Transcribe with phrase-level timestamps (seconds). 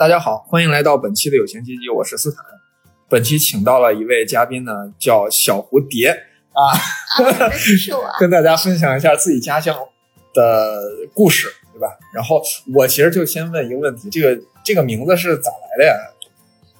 [0.00, 2.42] 大家好，欢迎来到本期的有钱阶级，我是斯坦。
[3.06, 6.08] 本期请到了一位嘉宾呢，叫小蝴蝶
[6.54, 6.72] 啊，
[7.52, 9.78] 是我，跟大家分享一下自己家乡
[10.32, 10.80] 的
[11.12, 11.98] 故事，对吧？
[12.14, 12.40] 然后
[12.74, 15.92] 我其实就先问一个问题，这个这个名字是咋来的呀？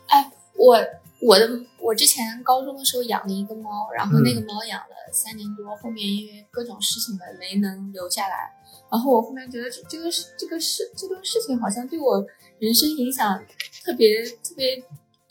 [0.06, 0.82] 哎，我
[1.20, 1.46] 我的
[1.78, 8.50] 我之前高中的时候养了一个猫，然后那个猫养了三年多，后面因为各种事情吧没能留下来，
[8.90, 12.24] 然后我后面觉得这这个事这个事这个事情好像对我
[12.60, 13.44] 人生影响
[13.84, 14.82] 特别特别。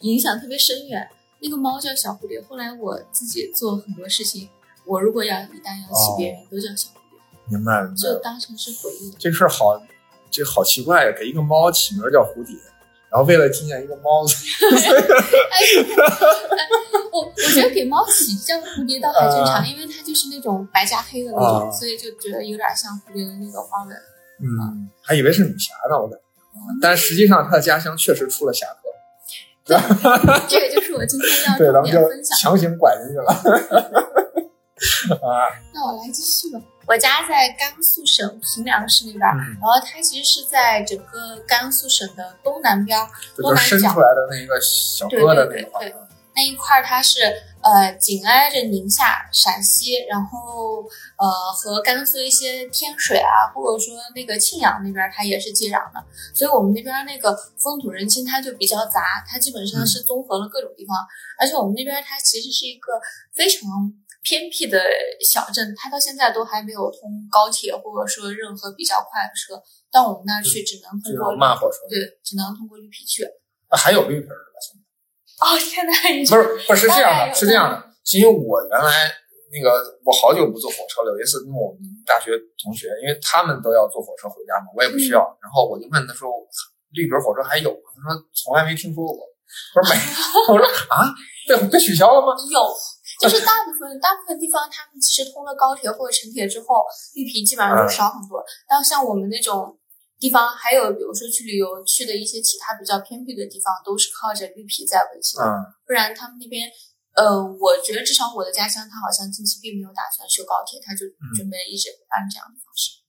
[0.01, 1.09] 影响特别深远。
[1.41, 4.47] 那个猫叫小蝴蝶，后来我自己做很多事情，
[4.85, 7.19] 我如果要一旦要起别人，都叫小蝴蝶。
[7.57, 7.95] 明白，明白。
[7.97, 9.11] 就当成是回忆。
[9.19, 9.77] 这事儿好，
[10.31, 11.11] 这好奇怪呀！
[11.19, 12.55] 给一个猫起名叫蝴蝶，
[13.11, 14.23] 然后为了纪念一个猫。
[17.11, 23.93] 我我觉得给猫起叫蝴蝶倒还正常，因为它就是那种白加黑的那种，所以就觉得有点像蝴蝶的那个花纹。
[24.39, 26.23] 嗯，还以为是女侠呢，我感觉。
[26.81, 28.89] 但实际上，他的家乡确实出了侠客。
[30.47, 32.01] 这个就是我今天要
[32.39, 33.31] 强行拐进去了。
[35.21, 35.27] 啊，
[35.73, 36.59] 那我来继续吧。
[36.87, 42.97] 我家在甘肃省平凉市那边，然后它其实是在整个甘肃省的东南边，
[43.37, 45.93] 东南角出来的那个小疙瘩那块，
[46.39, 47.19] 那一块它是。
[47.61, 50.81] 呃，紧挨着宁夏、陕西，然后
[51.17, 55.99] 呃和甘肃一些天水啊，或者说那个庆阳那边，它也是接壤的，
[56.33, 60.95] 所以我们那边那个风土人情它就比较杂，它基本上是综合了各种地方，
[61.37, 62.93] 而且我们那边它其实是一个
[63.35, 63.67] 非常
[64.23, 64.81] 偏僻的
[65.19, 73.27] 小镇，它到现在都还没有通高铁或者说任何比较快的车，到我们那儿去只能通过慢火车，对，只能通过绿皮去。
[73.69, 74.55] 那还有绿皮儿吧？
[74.63, 74.88] 现在？
[75.39, 75.91] 哦，现在
[76.27, 78.91] 不是不是这样的，是这样的，是因为我原来
[79.51, 79.71] 那个
[80.03, 86.27] 我好久不坐火车了，有一次跟我们大学同学，因为他们都要坐火车回家嘛，我也不需要，然后我就问他说
[86.91, 87.87] 绿皮火车还有吗？
[88.03, 89.95] 他说从来没听说过，我说没，
[90.51, 91.07] 我说啊，
[91.47, 92.35] 被被取消了吗？
[92.35, 92.59] 有，
[93.23, 96.83] 就是大部分大部分地方他们其实通了高铁或者城铁之后，
[97.15, 99.78] 绿皮基本上就少很多，但像我们那种。
[100.19, 105.43] 地方还有，比如说去旅游去的一些其他比较偏僻的地方，都是靠着绿皮在维系的。
[105.87, 106.69] 不然他们那边，
[107.15, 112.99] 呃，我觉得至少我的家乡，他好像近期并没有打算修高铁，他就准备一直按这样的方式。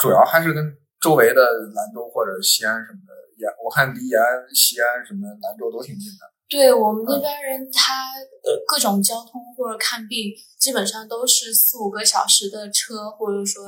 [0.00, 0.64] 主要还是跟
[1.00, 1.40] 周围的
[1.76, 4.26] 兰州或者西安什么的，延我看离延安、
[4.56, 6.24] 西安什么兰州都挺近的。
[6.48, 13.64] 对我们那边人，他呃各种交通或者看病，基本上都是四五个小时的车，或者说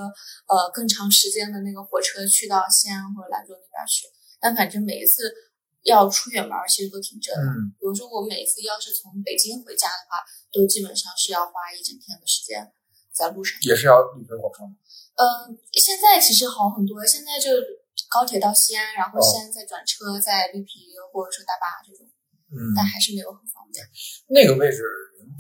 [0.49, 4.09] 呃更长时间的那个火车去到西安或者兰州那边去。
[4.41, 5.31] 但反正每一次
[5.85, 7.45] 要出远门，其实都挺折腾。
[7.79, 12.73] 比如说我每次要是从北京回家的话，都基本上是要花一整天的时间
[13.13, 13.61] 在路上。
[13.61, 14.73] 也是要绿皮火车吗？
[15.21, 17.53] 嗯，现在其实好很多，现在就
[18.09, 22.09] 高铁到西安，然后西安再转车，再绿皮或者说大巴这种。
[22.51, 23.87] 嗯，但还是没有很方便。
[24.29, 24.83] 那个位置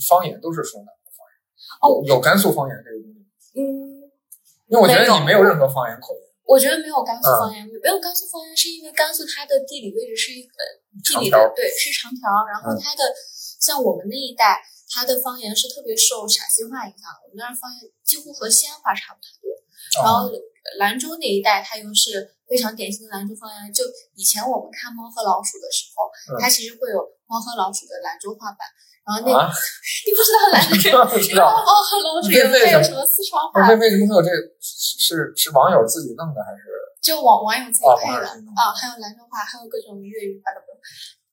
[0.09, 1.35] 方言都是说哪个方言？
[1.83, 3.27] 哦，有甘肃方言这个东西。
[3.59, 4.07] 嗯，
[4.71, 6.23] 因为我觉得你没有任何方言口音。
[6.47, 10.55] 我觉得没有甘肃方言，没有甘肃方言，是因为甘肃它的地理位置是一个
[10.99, 12.27] 地理的对，是长条。
[12.51, 13.03] 然后它的
[13.63, 14.59] 像我们那一带，
[14.91, 17.23] 它的方言是特别受陕西话影响的。
[17.27, 19.51] 我们那儿方言几乎和西安话差不太多。
[20.03, 20.31] 然后
[20.79, 22.37] 兰州那一带，它又是。
[22.51, 23.87] 非常典型的兰州方言，就
[24.19, 26.99] 以前我们看《猫和老鼠》的时候，它其实会有
[27.31, 28.67] 猫和老鼠的兰州话版。
[29.07, 29.31] 然后那
[30.03, 30.99] 你不知道兰州
[31.39, 33.71] 猫和老鼠有没有什么四川话？
[33.71, 34.35] 为为什么会有这个？
[34.59, 36.67] 是是网友自己弄的还是？
[36.99, 38.27] 就网网友自己配的
[38.59, 40.59] 啊，还有兰州话，还有各种粤语版的。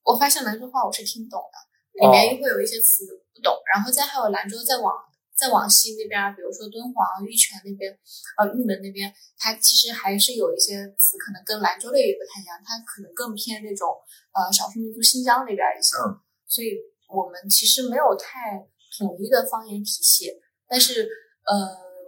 [0.06, 1.58] 我发现兰州话我是听不懂的，
[1.98, 3.58] 里面会有一些词不懂。
[3.74, 4.94] 然后再还有兰州再往。
[5.38, 7.94] 再往西那边，比如说敦煌、玉泉那边，
[8.42, 13.94] 呃，玉门那边，它其实还是有一些词可能跟兰州的也不太一样，它可能更偏那种
[14.34, 15.94] 呃少数民族新疆那边一些。
[16.02, 16.18] 嗯。
[16.50, 16.74] 所以
[17.08, 18.66] 我们其实没有太
[18.98, 20.34] 统一的方言体系，
[20.68, 21.06] 但是
[21.46, 21.54] 呃，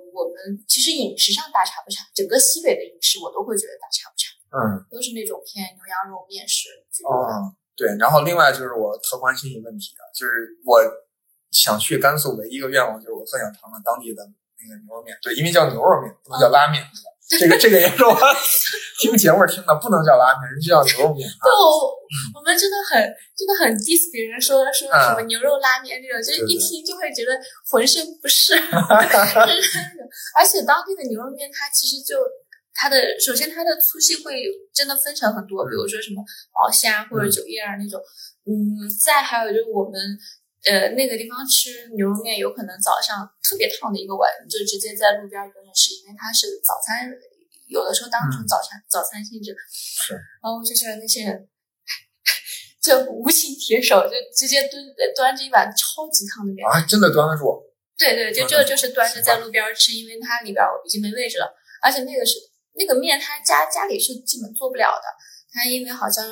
[0.09, 4.33] 我们其实饮食上大差不差，整个西北的饮食我都会觉得大差不差。
[4.57, 4.81] 嗯。
[4.89, 6.69] 都是那种偏牛羊肉面食
[7.05, 7.53] 哦。
[7.77, 10.81] 对，然后另外就是我特关心一个问题啊，就是我。
[11.51, 16.83] 想去甘肃唯一一个愿望就是我特想尝尝当地的那个牛肉面，对，因为叫牛肉面，不能叫拉面。
[17.29, 18.17] 这个这个也是我
[18.97, 21.29] 听节目听的，不能叫拉面，人就叫牛肉面。
[21.37, 21.93] 对，我
[22.33, 22.97] 我们真的很
[23.37, 27.37] 真的很 diss 别人说说什么牛肉拉面这种，就是一听就会觉得
[27.69, 28.57] 浑身不适。
[30.33, 32.17] 而且当地的牛肉面，它其实就
[32.73, 34.41] 它的首先它的粗细会
[34.73, 38.01] 真的分成很多，比如说什么毛虾或者九叶儿那种，
[38.49, 40.17] 嗯，再还有就是我们。
[40.65, 47.09] 呃，那个地方吃牛肉面，有可能早上特别烫的一个碗，就直接在路边蹲着吃，因为它是早餐，
[47.67, 49.55] 有的时候当成早餐早餐性质。
[49.71, 50.13] 是。
[50.43, 51.47] 然后就是那些人
[52.81, 54.83] 就无情铁手，就直接端
[55.15, 57.63] 端着一碗超级烫的面，啊，真的端得住。
[57.97, 62.35] 对对，就就就是端着在路边吃，因为它里边已经没位置了，而且那个是
[62.75, 65.03] 那个面，他家家里是基本做不了的，
[65.51, 66.25] 他因为好像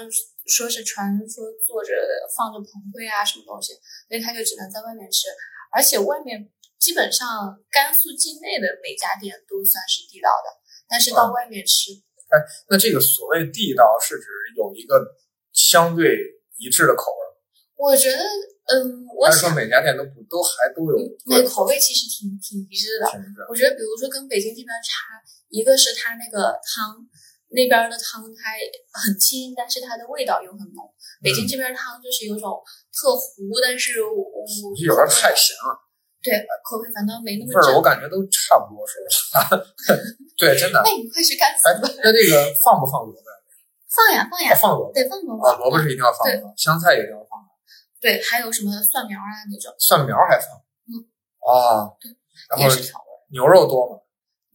[0.47, 1.93] 说是传说坐着
[2.35, 3.73] 放着蓬灰啊什么东西，
[4.07, 5.27] 所以他就只能在外面吃，
[5.71, 6.49] 而且外面
[6.79, 10.47] 基本上甘肃境内的每家店都算是地道的，
[10.87, 11.91] 但是到外面吃，
[12.31, 12.39] 哎，
[12.69, 15.03] 那这个所谓地道是指有一个
[15.51, 16.15] 相对
[16.57, 18.23] 一致的口味，我觉得。
[18.67, 23.07] 嗯，我想每家店都不都还都有，那口味其实挺挺一致的。
[23.47, 25.15] 我觉得，比如说跟北京这边差，
[25.47, 26.99] 一个是它那个汤，
[27.49, 28.55] 那边的汤它
[28.99, 30.83] 很清，但是它的味道又很浓。
[31.21, 32.61] 北京这边汤就是有种
[32.91, 34.25] 特糊，但是我
[34.75, 35.73] 有点太咸了。
[36.21, 36.33] 对，
[36.65, 37.53] 口味反倒没那么。
[37.53, 39.47] 味儿我感觉都差不多，说实话。
[40.37, 40.81] 对，真的。
[40.85, 41.87] 那你快去干死吧。
[42.03, 43.19] 那这个放不放萝卜？
[43.87, 45.47] 放呀，放呀，放萝卜，对，放萝卜。
[45.47, 47.39] 啊，萝卜是一定要放的，香菜也一定要放。
[48.01, 49.73] 对，还有什么蒜苗啊那种？
[49.79, 50.59] 蒜苗还放？
[50.91, 51.01] 嗯
[51.47, 52.11] 啊，对，
[52.61, 53.05] 也是调味。
[53.31, 53.97] 牛肉多吗？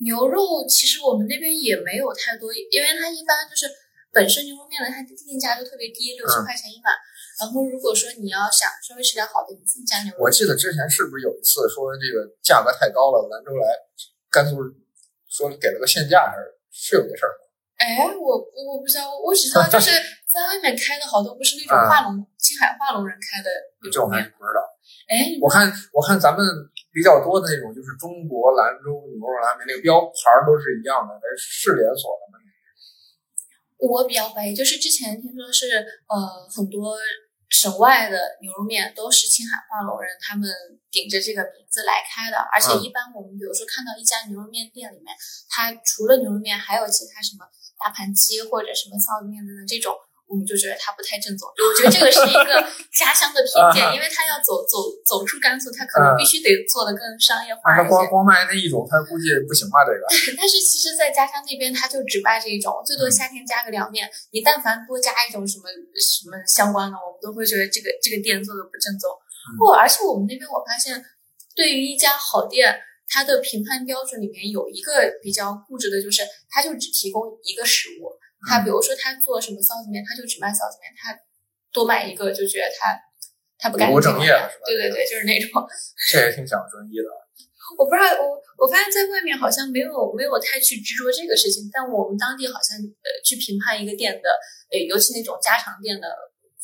[0.02, 3.70] 牛肉其实我们那边也没有太多，因为它一般就是
[4.10, 6.92] 本身牛肉面的它定价就特别低，六七块钱一碗。
[7.40, 10.22] 然后如果说你要想稍微吃点好的，你自己加牛肉。
[10.22, 13.66] 我记得之前是不是有一次说这个价格太高了，兰州来
[14.30, 14.58] 甘肃
[15.30, 17.42] 说给了个限价，还是是有这事儿吗？
[17.78, 19.90] 哎，我我不知道，我只知道就是
[20.30, 23.50] 在外面开的好多不是那种化龙青海化龙人开的
[23.90, 24.60] 这我还不知道。
[25.08, 26.44] 哎，我看我看咱们
[26.92, 32.38] 比较多的那种就是中国兰州牛肉拉面，那个标牌都是一样的，是连锁的吗？
[33.82, 36.94] 我比较怀疑，就是之前听说是呃很多
[37.48, 40.46] 省外的牛肉面都是青海化龙人他们
[40.90, 45.10] 顶着这个名字来开的，而且一般我们比如说看到一家牛肉面店里面，
[45.48, 47.48] 它除了牛肉面还有其他什么。
[47.82, 49.90] 大盘鸡或者什么臊子面等等这种，
[50.32, 51.44] 我们就觉得它不太正宗。
[51.44, 52.56] 我觉得这个是一个
[52.88, 57.88] 家乡的偏见，因为他要走走走出甘肃，他可能必须得做的更商业化一些。
[57.92, 59.84] 光光卖那一种，他估计不行吧？
[59.84, 60.00] 这个。
[60.40, 64.08] 但是其实，在家乡那边，他就只卖这一种，最多夏天加个凉面。
[64.32, 65.68] 你但凡多加一种什么
[66.00, 69.12] 什么相关的，我们都会觉得这个这个店做的不正宗。
[69.60, 71.04] 不，而且我们那边我发现，
[71.54, 72.72] 对于一家好店。
[73.14, 78.08] 它的评判标准里面有一个比较固执的，就是它就只提供一个食物。
[78.48, 81.14] 它比如说他做什么臊子面，他就只卖臊子面，他
[81.72, 82.98] 多卖一个就觉得他
[83.58, 83.94] 他不干净。
[84.66, 85.48] 对对对，就是那种。
[86.10, 87.08] 这也挺讲专一的。
[87.78, 94.28] 我不知道，我我发现在外面好像没有没有太去执着这个事情，但我们当地好像呃去评判一个店的，
[94.70, 96.06] 呃尤其那种家常店的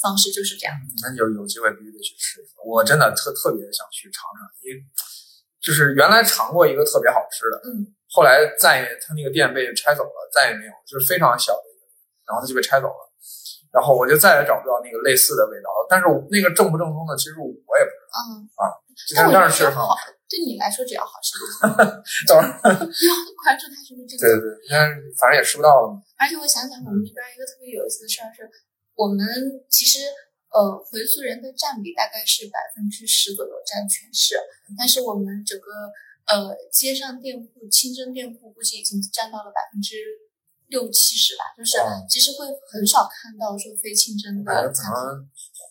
[0.02, 0.75] 方式就是这样。
[1.02, 4.82] 那有有机会必须得去吃，我真的特特别想去尝尝，因为。
[5.60, 11.52] 就是原来尝过一个特别好吃的，嗯，后来再他那个店被拆走了，再也没有，就是非常小
[12.28, 13.00] 然后他就被拆走了，
[13.72, 15.88] 然后我就再也找不到那个类似的味道了。
[15.88, 18.12] 但是那个正不正宗的，其实我也不知道。
[18.20, 18.30] 嗯
[18.60, 18.62] 啊，
[19.32, 19.96] 但是确实很好，
[20.28, 21.40] 对你来说只要好吃，
[22.28, 22.46] 等会儿
[22.76, 24.20] 不要关注它是不是正宗。
[24.20, 25.96] 对对对，但是反正也吃不到了。
[26.20, 28.44] 而且我想想，我们那边一个特别有意思的事儿是，
[28.94, 29.25] 我们
[29.72, 30.06] 其实。
[30.48, 34.32] 呃，回族人的占比大概是百分之十左右占全市，
[34.78, 35.92] 但是我们整个
[36.25, 39.92] 呃街上店铺清真店铺估计已经占到了百分之
[40.68, 44.72] 六七十吧，就是其实会很少看到说非清真的可能。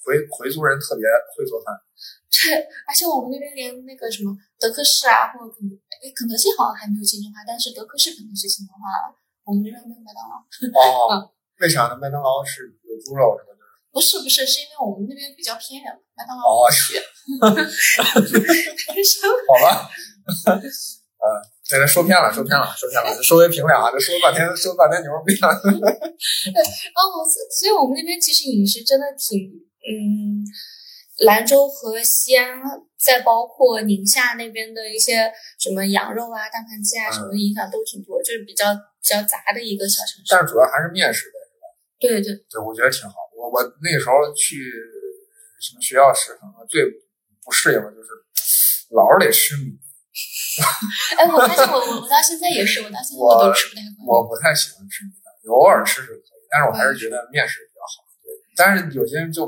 [0.08, 1.04] 回回族人特别
[1.36, 1.75] 会做饭，
[2.32, 2.56] 对，
[2.88, 9.12] 而且我们那边连那个什么德克士啊，或者肯哎肯德基好像还没有清真化，但是德克士肯定是清真化了。
[9.44, 10.39] 我们这边没有麦当劳。
[10.80, 11.27] 哦，
[11.60, 12.00] 为啥呢？
[12.00, 13.62] 麦当劳是有猪肉什么的？
[13.92, 16.96] 不是不是，是因为我们那边比较偏远，麦当劳不去。
[17.44, 17.51] 好
[19.60, 19.92] 吧，
[21.70, 25.36] 呃，这个说偏了，说偏了，说偏了，说回平凉，这说了半天，说了半天牛肉面。
[25.36, 25.92] 对，
[26.96, 27.02] 哦，
[27.52, 29.52] 所以我们那边其实饮食真的挺，
[29.84, 30.40] 嗯，
[31.26, 32.62] 兰州和西安，
[32.98, 40.32] 再包括宁夏那边的一些什么羊肉啊、大盘鸡啊什么的影响都挺多，就是比较比较杂的一个小城市。
[40.32, 41.66] 但是主要还是面食呗，是吧？
[42.00, 43.16] 对对对，我觉得挺好。
[43.36, 44.56] 我那个时候去
[45.60, 46.84] 什么学校食堂，最
[47.44, 48.10] 不适应的就是
[48.96, 49.76] 老是得吃米。
[51.18, 54.06] 哎，我发现我我我到现在也是，我到现在都吃不太惯。
[54.08, 58.04] 我不太喜欢吃米饭，偶尔吃是可以，但是我还是觉得面食比较好。
[58.24, 59.48] 对，但是有些人就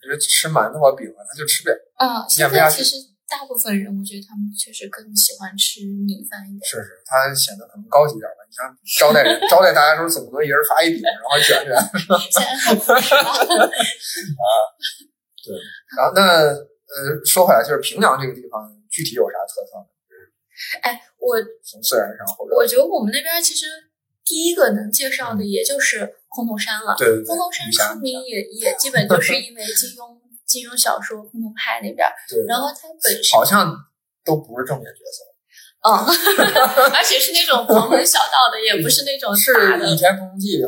[0.00, 1.74] 觉得吃馒头啊饼啊，他就吃不了。
[1.96, 2.96] 啊，现在其实。
[3.28, 6.64] 大部分人，我觉得他们确实更喜欢吃米饭一点。
[6.64, 8.40] 是是，他显得可能高级点吧。
[8.48, 8.64] 你像
[8.96, 9.20] 招待
[9.52, 12.16] 招待大家时候，总不能一人发一饼，然后卷卷，是吧？
[14.40, 14.48] 啊，
[15.44, 15.52] 对。
[15.92, 19.84] 然后那呃，说回来，就是平凉这个地方具体有啥特色呢？
[20.82, 23.66] 哎，我从自然上或者我觉得我们那边其实
[24.24, 26.00] 第一个能介绍的也就是
[26.30, 26.94] 崆峒山了。
[26.98, 33.74] 对对对，空头山出名也也基本就是因为金庸金庸小说《崆峒派》那边，对，然后他本身好像
[34.24, 35.24] 都不是正面角色。
[35.78, 35.94] 嗯，
[36.90, 39.86] 而且是那种旁门小道的，也不是那种 是大的。
[39.86, 40.58] 倚天屠龙记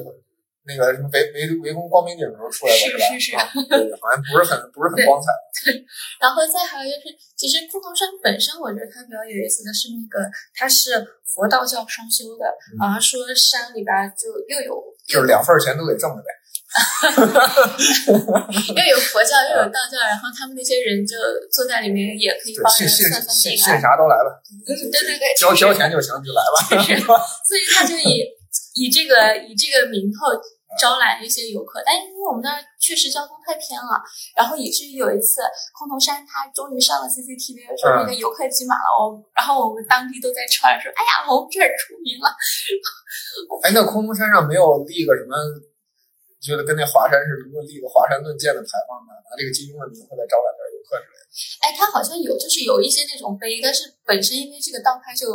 [0.69, 3.05] 那个什么围围围攻光明顶的时候出来的是吧？
[3.13, 5.33] 是是啊对，好像不是很不是很光彩。
[6.21, 10.21] 然后再还有就是，其实空头山本身，我觉得它比较有意思的是那个，
[10.55, 12.45] 它是佛道教双修的，
[12.79, 14.77] 好像说山里边就又有
[15.09, 16.29] 就是两份钱都得挣着呗。
[18.71, 21.17] 又有佛教又有道教，然后他们那些人就
[21.51, 23.65] 坐在里面，也可以对，帮人信信算算命啊。
[23.65, 26.63] 信啥都来了，对对对，交交钱就行，就来吧。
[27.43, 28.23] 所以他就以
[28.75, 30.31] 以这个以这个名头
[30.79, 33.99] 招揽一些游客，但因为我们那儿确实交通太偏了，
[34.39, 35.43] 然后以至于有一次
[35.75, 42.31] 崆峒山它终于上了 CCTV，说那个游客挤满了，我然后我们当地都在传说，哎呀，我们这儿出名了。
[43.67, 45.35] 哎，那崆峒山上没有立个什么，
[46.39, 49.19] 就是跟那华山似的，没有立个华山论剑的牌坊吗？
[49.27, 51.27] 拿这个金庸的名字来招揽点游客之类的。
[51.67, 55.35] 哎，它好像有，就是有一些那种碑，但是本身因为这个道派就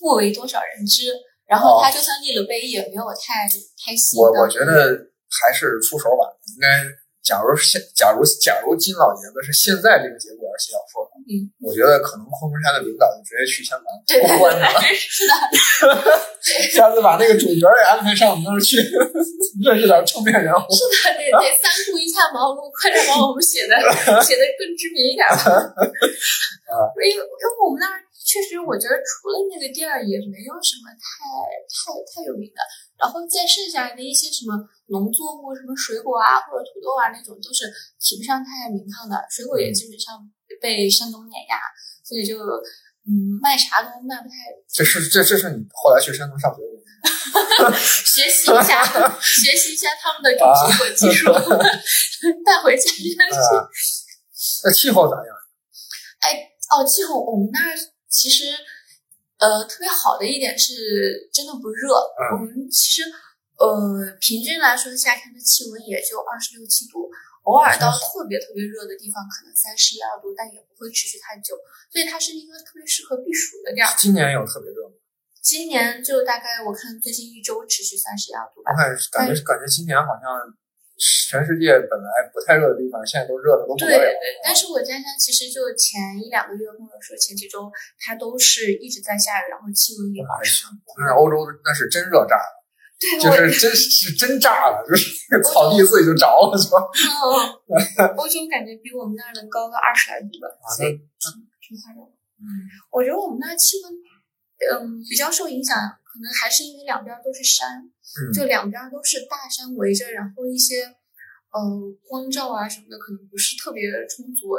[0.00, 1.12] 不为多少人知，
[1.48, 3.48] 然后他就算立了碑，也没有太
[3.80, 4.94] 太吸引到我我觉得
[5.26, 6.84] 还是出手晚，应该。
[7.18, 14.80] 假如现，假如假如金老爷子是现在这个节骨眼写小说的，嗯，我觉得可能昆仑山的领导就直接去香港对封关去了。
[14.96, 15.36] 是的，
[16.72, 18.80] 下次把那个主角也安排上我们那儿去，
[19.60, 20.64] 认识点正面人物。
[20.72, 23.76] 是的，得得三顾一下茅庐，快点把我们写的
[24.24, 25.52] 写的更知名一点吧。
[25.52, 31.08] 啊，因为因为我们那儿确实，我觉得除了那个地儿，也没有什么太
[31.64, 32.60] 太太有名的。
[33.00, 34.52] 然后再剩下的一些什么
[34.92, 37.64] 农作物，什么水果啊，或者土豆啊那种，都是
[37.96, 39.16] 提不上太名堂的。
[39.32, 40.20] 水果也基本上
[40.60, 41.56] 被山东碾压，
[42.04, 42.36] 所以就
[43.08, 44.34] 嗯卖啥都卖不太。
[44.68, 46.76] 这是这这是你后来去山东上学的？
[47.78, 48.84] 学习一下，
[49.22, 51.32] 学习一下他们的种水果技术，
[52.44, 53.16] 带回家学习。
[53.16, 53.64] 啊，
[54.64, 55.30] 那气候咋样？
[56.20, 57.76] 哎，哦，气候我们那儿
[58.08, 58.44] 其实。
[59.38, 61.94] 呃，特别好的一点是真的不热。
[61.94, 63.06] 嗯、我们其实
[63.54, 67.06] 呃，平均来说，夏天的气温也就二十六七度，
[67.46, 71.54] 偶尔到特别特别热的地方，可能三十一二度，但也不会持续太久。
[71.86, 73.86] 所以它是一个特别适合避暑的地儿。
[73.96, 74.98] 今年有特别热吗？
[75.40, 78.72] 今年就大概我看最近一周持续三十一二度吧。
[78.72, 80.34] 我感感觉感觉今年好像
[80.98, 84.02] 全世界本来不太热的地方，现在都热的都不得了。
[84.02, 87.70] 对对，但是我家乡其实就前一两个月或者说前几周，
[88.02, 90.98] 它都是一直在下雨，然后气温也保持很高。
[90.98, 92.50] 那是欧洲，那是真热炸了，
[92.98, 95.06] 对，就是真是真炸了，就是
[95.46, 96.82] 草地自己就着了，是吧？
[98.02, 100.98] 嗯，欧洲感觉比我们那儿能高个二十来度吧，所以
[101.62, 102.10] 挺夸张的。
[102.38, 102.46] 嗯，
[102.90, 103.90] 我觉得我们那儿气温，
[104.58, 107.82] 嗯，比较受影响，可能还是因为两边都是山。
[107.82, 110.82] 嗯，就两边都是大山围着，然后一些，
[111.52, 111.60] 呃，
[112.08, 114.56] 光照啊什么的可能不是特别充足。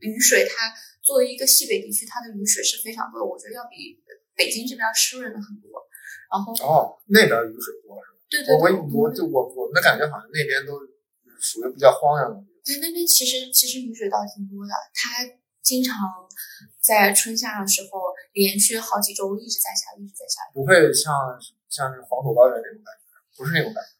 [0.00, 3.98] 雨水它作为一个西北地区，它的雨水是非常多，我觉得要比
[4.36, 5.68] 北京这边湿润的很多。
[6.30, 8.16] 然后哦，那边雨水多是吧？
[8.30, 10.78] 对对我我我就我我们的感觉好像那边都
[11.40, 12.38] 属于比较荒凉的。
[12.64, 15.24] 对，那边其实其实雨水倒挺多的，它
[15.62, 15.96] 经常
[16.80, 18.00] 在春夏的时候
[18.32, 20.40] 连续好几周一直在下，一直在下。
[20.52, 21.12] 不会像。
[21.70, 23.06] 像那黄土高原那种感觉，
[23.38, 23.90] 不是那种感觉。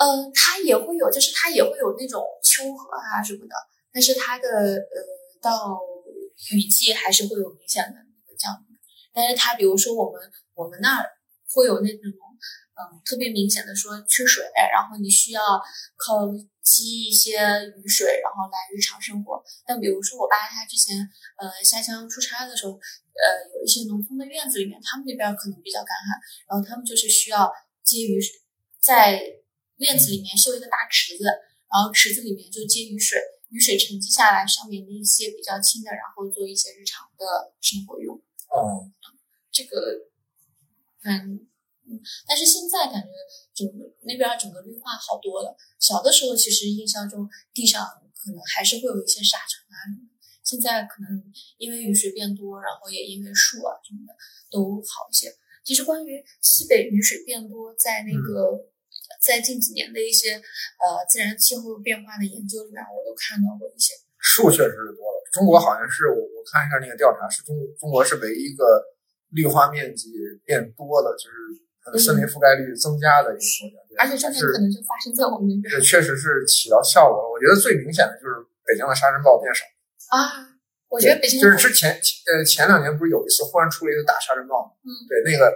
[0.00, 3.54] 嗯，它也会有，就是它也会有那种丘壑啊什么的，
[3.92, 4.96] 但是它的呃
[5.42, 5.78] 到
[6.50, 8.72] 雨季还是会有明显的那个降雨。
[9.12, 10.18] 但是它比如说我们
[10.54, 11.04] 我们那儿
[11.54, 15.42] 会有那种嗯特别明显的说缺水，然后你需要
[15.98, 16.24] 靠
[16.62, 17.38] 积一些
[17.76, 19.42] 雨水，然后来日常生活。
[19.66, 20.96] 但比如说我爸他之前
[21.36, 22.78] 呃下乡出差的时候。
[23.20, 26.16] 呃，有一些农村的院子里面，他们那边可能比较干旱，
[26.48, 27.52] 然后他们就是需要
[27.84, 28.40] 接雨水，
[28.80, 29.20] 在
[29.76, 31.24] 院子里面修一个大池子，
[31.68, 38.16] 然后池子里面就接雨水，雨水沉积下来，上面的一些比较轻的，然后做一些日常的生活用。
[38.48, 38.88] 哦，
[39.52, 40.08] 这个，
[41.04, 41.46] 嗯
[41.90, 43.10] 嗯，但是现在感觉
[43.52, 45.56] 整个那边整个绿化好多了。
[45.78, 47.82] 小的时候其实印象中地上
[48.14, 50.14] 可能还是会有一些沙尘啊什么的。
[50.44, 51.10] 现在可能
[51.58, 54.14] 因为雨水变多，然后也因为树啊什么的
[54.50, 55.34] 都好一些。
[55.62, 58.54] 其实关于西北雨水变多，在那个
[59.20, 63.94] 在近几年的一些呃自然气候变化的研究里面，我都看到过一些。
[64.18, 68.64] 树确实是多了，中国好像是我我看一下那个调查，是中中国是唯一一个
[69.30, 70.12] 绿化面积
[70.44, 71.36] 变多的，就是
[71.98, 74.02] 森林覆盖率增加的一个国家。
[74.02, 75.80] 而且这边可能就发生在我们那边。
[75.82, 77.26] 确实是起到效果了。
[77.30, 79.64] 我觉得最明显的就是北京的沙尘暴变少。
[80.14, 80.50] 啊，
[80.90, 81.94] 我觉得北京就是之前
[82.26, 84.72] 呃前两年不是有一次忽然出了一个大沙尘暴吗？
[84.82, 85.50] 嗯，对，那个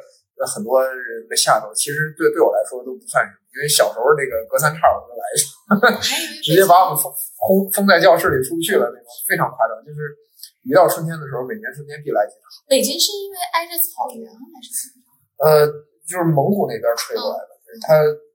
[0.46, 1.72] 很多人被吓到。
[1.74, 5.38] 其实对对我来说都不算什么，因为小时候那个隔三差五就来一
[5.70, 9.74] 我还以为 直接把我们封封封在教室里出不去了那种，非常夸张。
[9.86, 10.14] 就是
[10.62, 12.46] 一到春天的时候，每年春天必来几场。
[12.68, 15.02] 北京是因为挨着草原还是怎么？
[15.42, 15.66] 呃，
[16.06, 17.94] 就是蒙古那边吹过来的，他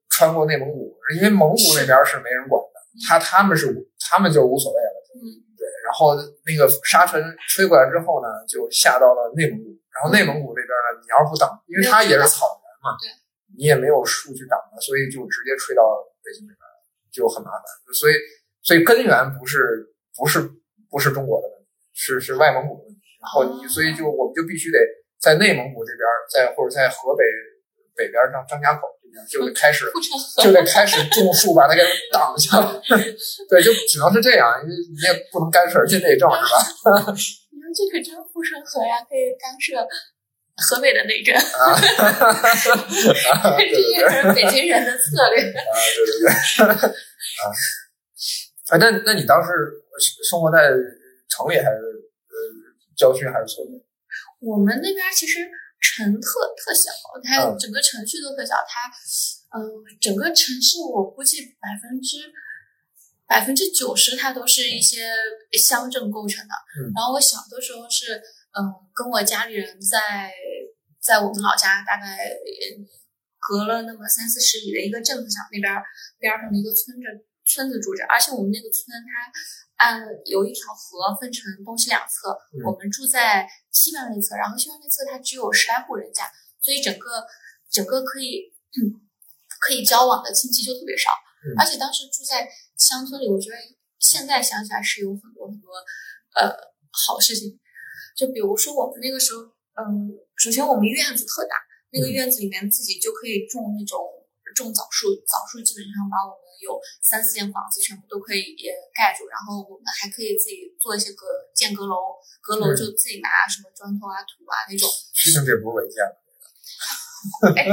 [0.10, 4.98] 穿过内蒙古，因为蒙古那边是没人管的，他他们是他们就无所谓了。
[5.16, 5.22] 嗯，
[5.58, 9.70] 对，然后那个沙尘吹过来之后呢，就下到了内蒙古。
[9.90, 13.10] 然后内蒙古这边呢，你要是不挡，因为它也是草原嘛，对，
[13.58, 15.84] 你也没有树去挡它，所以就直接吹到
[16.24, 16.62] 北京这边，
[17.12, 17.64] 就很麻烦。
[17.92, 18.14] 所以，
[18.64, 20.40] 所以根源不是不是
[20.90, 23.02] 不是中国的问题，是是外蒙古的问题。
[23.20, 24.80] 然后你，所以就我们就必须得
[25.20, 27.26] 在内蒙古这边，在或者在河北
[28.00, 29.92] 北边张张家口这边，就得开始
[30.40, 32.72] 就得开始种树把它给挡下来。
[33.52, 36.40] 对，就只能是这样，因为你也不能干涉人家内政，是
[36.88, 37.12] 吧？
[37.52, 39.76] 你说这可真护城河呀，可以干涉
[40.56, 45.44] 河北的内政，啊，啊 对对对，这也是北京人的策略。
[45.52, 46.32] 啊对对对，
[47.44, 47.52] 啊，
[48.72, 49.50] 哎，那那你当时
[50.30, 50.72] 生活在
[51.28, 52.34] 城里还是呃
[52.96, 53.84] 郊区还是村里？
[54.42, 55.40] 我们那边其实
[55.80, 56.92] 城特特小，
[57.24, 58.88] 它嗯整个城市都特小，它
[59.58, 59.70] 嗯、呃
[60.00, 62.18] 整个城市我估计百分之
[63.26, 65.08] 百分之九十它都是一些
[65.58, 66.54] 乡镇构成的。
[66.78, 68.66] 嗯然后我小的时候是嗯、
[68.98, 70.34] 跟我家里人在
[71.00, 72.64] 在我们老家大概呃
[73.38, 75.72] 隔了那么三四十里的一个镇子上，那边
[76.18, 77.06] 边上的一个村镇
[77.46, 79.32] 村子住着，而且我们那个村它
[79.80, 82.68] 按有一条河分成东西两侧，嗯。
[82.68, 87.26] 我们住在西边那侧，然后西边那侧它只有十来户人家，所以整个
[87.72, 89.00] 整个可以、嗯、
[89.60, 91.12] 可以交往的亲戚就特别少，
[91.48, 91.56] 嗯。
[91.58, 93.56] 而且当时住在乡村里，我觉得
[94.00, 95.72] 现在想起来是有很多很多
[96.36, 96.52] 呃
[96.92, 97.60] 好事情，
[98.16, 99.44] 就比如说我们那个时候，
[99.80, 101.56] 嗯，首先我们院子特大，
[101.92, 102.12] 那个嗯。
[102.12, 103.98] 院子里面自己就可以种那种
[104.56, 114.88] 种枣树，枣树基本上把我们有三四间房子全部都可以也盖住，然后我们还可以自己做一些阁建阁楼，阁楼嗯就自己拿什么砖头啊、土啊那种。
[115.14, 116.12] 实际上这不是违建的，
[117.56, 117.68] 哎，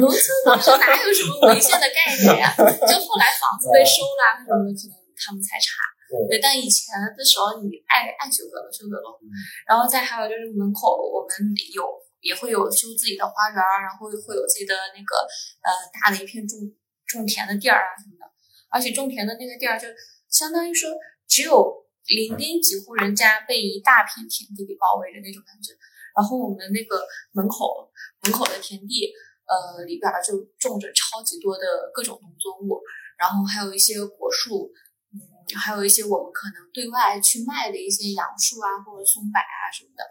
[0.00, 5.80] 农村当时哪有什么违建的概念呀、 就后来房子被收了啊什么的，可能他们才查。
[6.10, 9.30] 嗯对，但以前的时候你爱爱修阁楼修阁楼，嗯
[9.62, 11.30] 然后再还有就是门口我们
[11.70, 11.86] 有
[12.20, 15.16] 也会有修自己的花园儿，然后会有自己的那个
[15.64, 16.58] 呃大的一片种
[17.06, 18.24] 种田的地儿啊什么的，
[18.70, 19.88] 而且种田的那个地儿就
[20.28, 20.90] 相当于说
[21.26, 25.72] 只有零丁几户人家被一大片田地给包围着那种感觉，
[26.16, 27.90] 然后我们那个门口
[28.22, 29.12] 门口的田地
[29.46, 32.80] 呃里边儿就种着超级多的各种农作物，
[33.18, 34.72] 然后还有一些果树。
[35.10, 35.18] 嗯，
[35.58, 40.06] 还有一些我们可能对外去卖的一些杨树啊，或者松柏啊什么的。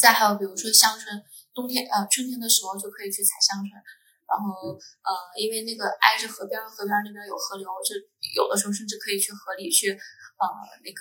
[0.00, 1.12] 再还有比如说香椿，
[1.52, 3.76] 冬天呃春天的时候就可以去采香椿，
[4.24, 4.72] 然后
[5.04, 7.92] 呃因为那个挨着河边儿，河边儿那边有河流，就
[8.32, 10.44] 有的时候甚至可以去河里去呃
[10.80, 11.00] 那个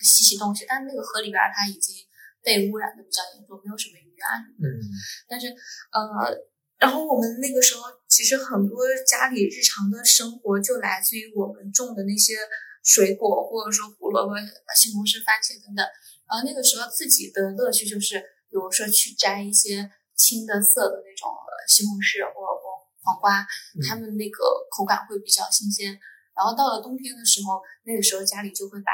[0.00, 1.92] 洗洗东西，但是那个河里边儿它已经
[2.40, 4.72] 被污染的比较严重，没有什么鱼啊什么的。
[4.72, 4.80] 嗯
[5.28, 5.52] 但是
[5.92, 6.00] 呃，
[6.80, 12.40] 然后我们那个时候其实很多家里日常的生活就来自于我们种的那些
[12.82, 14.32] 水果，或者说胡萝卜、
[14.74, 15.84] 西红柿、番茄等等。
[16.30, 22.70] 然后那个时候自己的乐趣就是，比如说去摘一些青的色的那种呃西红柿或者或
[23.02, 23.42] 黄瓜，
[23.74, 24.38] 嗯它们那个
[24.70, 25.98] 口感会比较新鲜。
[26.36, 28.92] 然后到了冬天的时候，那个时候家里就会把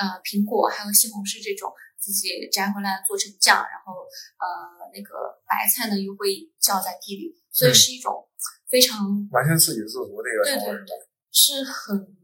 [0.00, 3.92] 呃苹果还有西红柿这种自己摘回来做成酱，然后
[4.40, 8.26] 呃那个白菜呢又会浇在地里，所以嗯是一种
[8.68, 10.86] 非常完全自给自足的一个对对。
[10.86, 10.96] 对，
[11.30, 12.16] 是很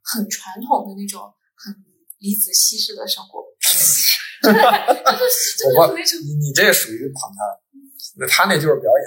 [0.00, 1.74] 很传统的那种很
[2.18, 3.44] 李子稀释的生活，
[5.76, 7.40] 我你你这属于捧他，
[8.18, 9.04] 那他那就是表演。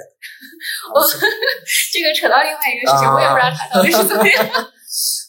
[0.92, 1.00] 我
[1.92, 4.40] 这个扯到另外一个事情，我也不知道他到底是怎么样。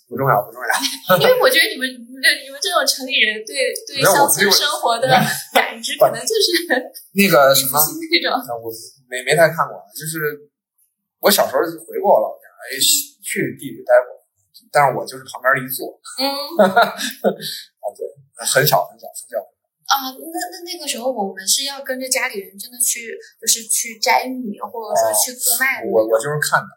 [0.09, 0.69] 不重要，不重要。
[1.17, 6.67] 因为我觉得你们、你们、这种城里人对对乡村我生活的感知，可能就是
[7.15, 8.29] 那个什么，那种。
[8.35, 8.69] 啊我
[9.09, 10.19] 没没太看过，就是
[11.19, 12.77] 我小时候回过我老家，哎，
[13.23, 14.13] 去地里待过，
[14.71, 16.21] 但是我就是旁边一坐嗯
[16.69, 18.03] 啊，对，
[18.37, 19.37] 很小很小很小。
[19.83, 25.93] 啊，那那那个时候我们是要跟着家里人真的去，就是去摘玉米，或者说去割麦的那种。
[25.93, 26.71] 我我就是看的，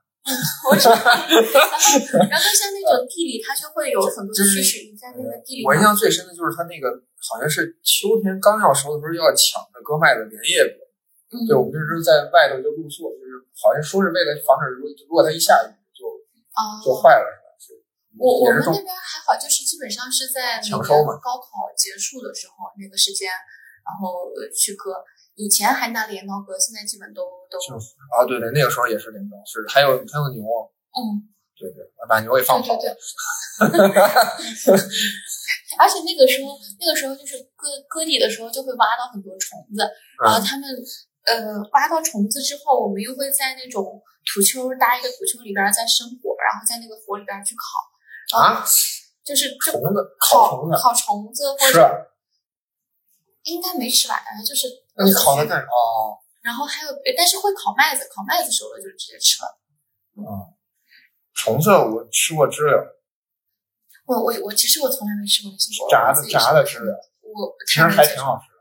[0.68, 0.92] 我知道。
[0.92, 1.86] 然后
[2.28, 6.92] 然后像那种地里，它就会有很多就是积水，你在那个地里我印象最深的就是它那个
[7.22, 10.82] 好像是秋天刚要熟的时候要抢着割麦的连夜割。
[11.30, 16.04] 嗯，对，我们那时候在外头就露宿，就是好像说是为了防止如果如果它一下雨就
[16.52, 17.26] 啊，就坏了，
[18.18, 23.28] 我我们那边还好，就是基本上是在每年抢收嘛高考结束的时候那个时间，
[23.84, 24.96] 然后呃去割，
[25.34, 27.58] 以前还拿镰刀割，现在基本都都
[28.16, 30.42] 啊，对对，那个时候也是镰刀，是还有还有牛，
[30.96, 32.80] 嗯，对对，把牛也放跑了。
[32.80, 32.88] 对
[33.68, 34.00] 对对。
[35.76, 39.84] 而且那个时候，那个时候就是割割地的时候，就会挖到很多虫子，
[40.24, 40.64] 然后他们
[41.28, 47.84] 呃挖到虫子之后，我们又会在那种土丘搭一个土丘里边再生火，然后在那个火里边去烤
[48.34, 48.64] 啊，
[49.24, 52.10] 就是虫子烤虫子烤虫子或者
[53.44, 55.66] 应该没吃完，就是那你烤它干啥？
[55.66, 59.58] 哦，然后还有，但是会烤麦子，烤麦子熟了就直接吃了。
[60.16, 60.24] 嗯，
[61.34, 63.00] 虫子我吃过知了。
[64.06, 68.56] 我我我其实我从来没吃过那些炸的炸的知了，我其实还挺好吃的。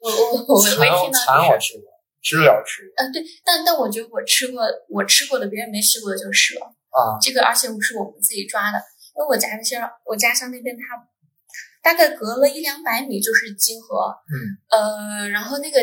[0.00, 1.18] 我我我我没听到。
[1.18, 1.84] 蚕我吃过，
[2.22, 2.92] 知了吃过。
[2.96, 7.18] 嗯，对，但但我觉得我吃过，我吃过的别人没吃过的就是蛇啊。
[7.20, 8.78] 这个而且不是我们自己抓的，
[9.16, 10.96] 因为我家那些我家乡那边它
[11.80, 14.36] 大概隔了一两百米就是金河，嗯
[14.68, 15.80] 呃，然后那个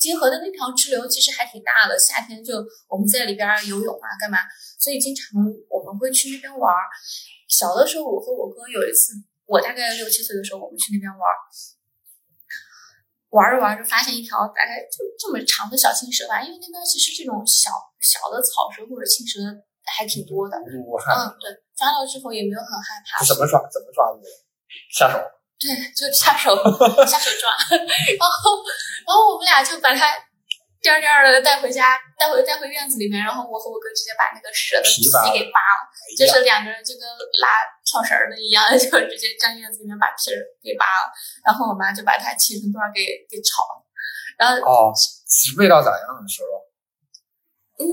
[0.00, 2.54] 金河的那条支流其实还挺大的，夏天就
[2.88, 4.38] 我们在里边游泳啊干嘛，
[4.78, 6.72] 所以经常我们会去那边玩。
[7.48, 9.12] 小的时候，我和我哥有一次，
[9.44, 11.20] 我大概六七岁的时候，我们去那边玩，
[13.30, 17.68] 玩着玩着发现一条大概就这么长的小青蛇吧，因为那边其实这种小
[18.00, 19.40] 小的草蛇或者青蛇
[19.92, 20.56] 还挺多的。
[20.56, 20.72] 嗯，
[21.38, 23.20] 对，抓到之后也没有很害怕。
[23.24, 23.60] 怎么抓？
[23.68, 24.24] 怎么抓的？
[24.90, 25.20] 下手。
[25.60, 26.56] 对，就下手
[27.06, 28.58] 下手抓， 然后
[29.06, 30.16] 然后我们俩就把它。
[30.82, 35.86] 颠颠的带回家，带回带回院子里面，然后我和我哥直接把那个蛇的皮给扒了，
[36.18, 37.06] 就是两个人就跟
[37.38, 41.06] 拉跳绳的一样， 就直接在院子里面把皮儿给扒了，
[41.46, 42.98] 然后我妈就把它切成段给
[43.30, 43.86] 给炒了，
[44.36, 44.90] 然后哦，
[45.56, 46.02] 味道咋样？
[46.26, 46.66] 蛇肉？
[47.78, 47.86] 嗯，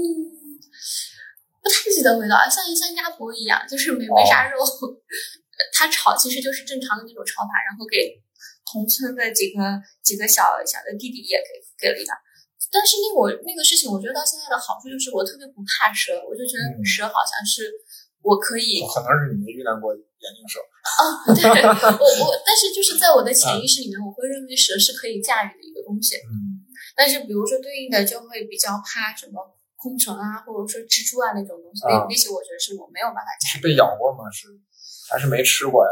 [1.61, 4.59] 不太记得味道，像像鸭脖一样，就是没没啥肉。
[5.75, 8.15] 它炒其实就是正常的那种炒法，然后给
[8.63, 9.59] 同村的几个
[10.01, 12.15] 几个小小的弟弟也给给了一点。
[12.71, 17.67] 但是那我那个事情，我觉得到现在的好处就是我特别不怕蛇，我就觉得蛇好像是
[18.21, 21.03] 我可以，可能是你没遇到过眼镜蛇啊。
[21.35, 21.43] 对，
[21.99, 26.15] 我我，但是就是在我的潜意识里面，我会认为蛇是可以驾驭的一个东西。
[26.23, 26.63] 嗯，
[26.95, 29.43] 但是比如说对应的就会比较怕什么
[29.79, 33.63] 空城啊，或者说蜘蛛啊那种东西，那那些我觉得是我没有办法驾驭。
[33.63, 34.27] 是被咬过吗？
[34.27, 34.51] 是
[35.07, 35.89] 还是没吃过呀？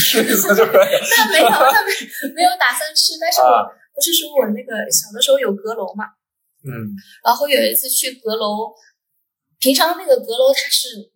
[0.00, 0.92] 吃一次就可以？
[0.96, 1.92] 那没有，那没
[2.32, 3.76] 没有打算吃，但是我。
[3.92, 6.06] 不是说我那个小的时候有阁楼嘛，
[6.64, 6.88] 嗯，
[7.26, 8.72] 然后有一次去阁楼，
[9.58, 11.10] 平常那个阁楼它是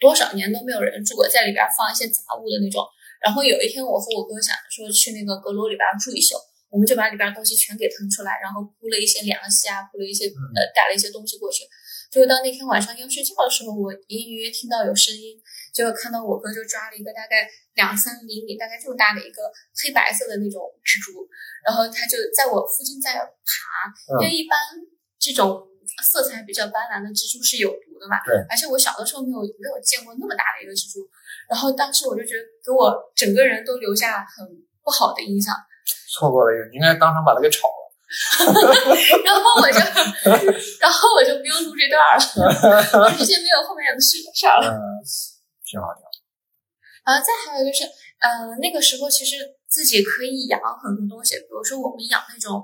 [0.00, 2.80] 多少年都没有人住过，在里边放一些杂物的那种。
[3.20, 6.38] 然后有一天我和我哥想说去那个阁楼里边住一宿，
[6.72, 11.68] 我们就把里边东西全给腾出来，然后铺了一些凉席啊，铺了一些呃带了一些东西过去。
[12.10, 15.36] 结果到那天晚上要睡觉的时候，我隐隐约约听到有声音。
[15.72, 19.40] 就看到我哥就抓了一个大概两三厘米、大概这么大的一个
[19.72, 21.24] 黑白色的那种蜘蛛，
[21.64, 23.88] 然后他就在我附近在爬。
[24.20, 24.52] 因为一般
[25.16, 25.64] 这种
[26.04, 28.20] 色彩比较斑斓的蜘蛛是有毒的嘛。
[28.20, 28.36] 对。
[28.50, 31.00] 而且我小的时候没有没有见过那么大的一个蜘蛛，
[31.48, 34.44] 然后当时我就觉得给我整个人都留下很
[34.84, 35.56] 不好的印象。
[36.10, 37.80] 错过了一个，应该当场把它给炒了。
[39.24, 39.80] 然后我就，
[40.80, 44.68] 然后我就不用录这段了，我直接没有后面的事事了。
[45.64, 46.12] 挺好挺好。
[47.08, 47.88] 啊，再还有就是，
[48.20, 52.60] 呃，那个时候其实自己可以养很多东西，比如说我们养那种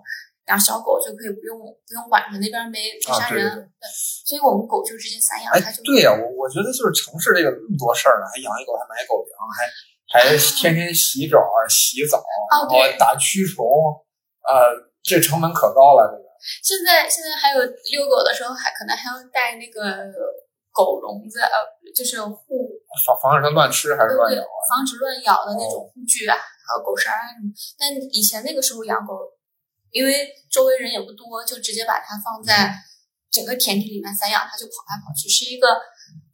[0.53, 3.49] 养小狗就可以不用不用晚上那边没没啥人，
[3.81, 3.89] 对，
[4.29, 5.49] 所以我们狗就直接散养。
[5.65, 9.65] 它就对呀，我我觉得就是城市这个那么多事儿呢，还养一狗，还买狗粮，还
[10.09, 13.65] 还天天洗澡洗澡，然后打驱虫，
[14.49, 16.29] 呃，这成本可高了，这个。
[16.63, 19.83] 现在现在还有遛狗的时候，还可能还要带那个
[20.73, 21.51] 狗笼子，呃，
[21.95, 22.73] 就是护。
[23.05, 24.43] 防防止它乱吃还是乱咬？
[24.71, 27.53] 防止乱咬的那种护具啊，还有狗绳啊什么。
[27.79, 29.13] 但以前那个时候养狗，
[29.91, 32.73] 因为周围人也不多，就直接把它放在
[33.31, 35.69] 整个田地里面散养，它就跑来跑去，是一个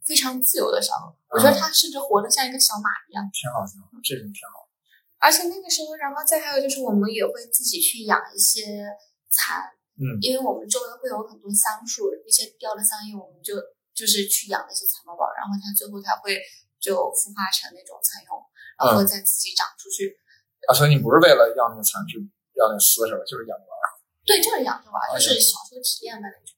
[0.05, 1.17] 非常自由的小狗。
[1.29, 3.27] 我觉得它甚至活得像一个小马一样。
[3.33, 4.69] 挺好，挺好，这种挺好。
[5.17, 8.85] 而且那个时候，然后再还有就是，我们也会自己去养一些
[9.29, 9.65] 蚕，
[9.97, 13.55] 嗯，因为我们周围会有很多桑树，一些掉的桑叶，我们就。
[13.95, 16.35] 就是去养那些蚕宝宝，然后它最后它会
[16.83, 18.35] 就孵化成那种蚕蛹，
[18.75, 20.19] 然后再自己长出去。
[20.67, 22.19] 啊，所以你不是为了要那个蚕去
[22.59, 23.23] 要那个丝是吧？
[23.23, 23.79] 就是养着玩。
[24.27, 26.51] 对，就是养着玩，就是小时候体验的那种。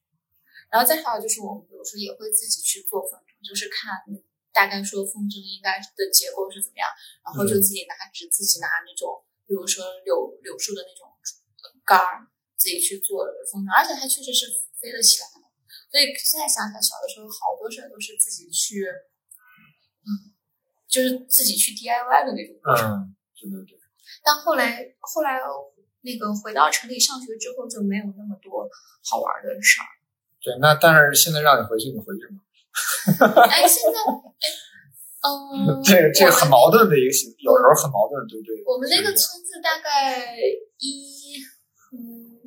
[0.66, 4.00] 然后再还有就是我们比如说也会自己去做风筝，就是看
[4.52, 6.88] 大概说风筝应该的结构是怎么样，
[7.22, 11.06] 然后就自己拿纸，自己拿那种比如说柳柳树的那种
[11.84, 14.46] 杆儿，自己去做风筝，而且它确实是
[14.80, 15.46] 飞得起来的。
[15.90, 18.84] 所以现在想想，小的时候好多事儿都是自己去，
[20.04, 20.36] 嗯，
[20.86, 22.92] 就是自己去 DIY 的那种过程。
[22.92, 23.80] 嗯，对对对。
[24.22, 25.40] 但后来，后来
[26.02, 28.68] 那个回到城里上学之后就没有那么多
[29.08, 29.88] 好玩的事儿。
[30.42, 32.42] 对，那但是现在让你回去，你回去吗？
[33.50, 34.46] 哎，现在，哎，
[35.24, 38.62] 嗯， 这个这个很矛盾的一个形，有时候很矛盾，对不对？
[38.66, 40.18] 我们那个村子大概
[40.78, 41.36] 一，
[41.92, 42.38] 嗯，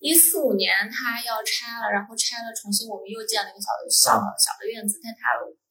[0.00, 5.20] 一四五年它要拆了，然后拆了重新，我们又建了一个小的小小的院子，但它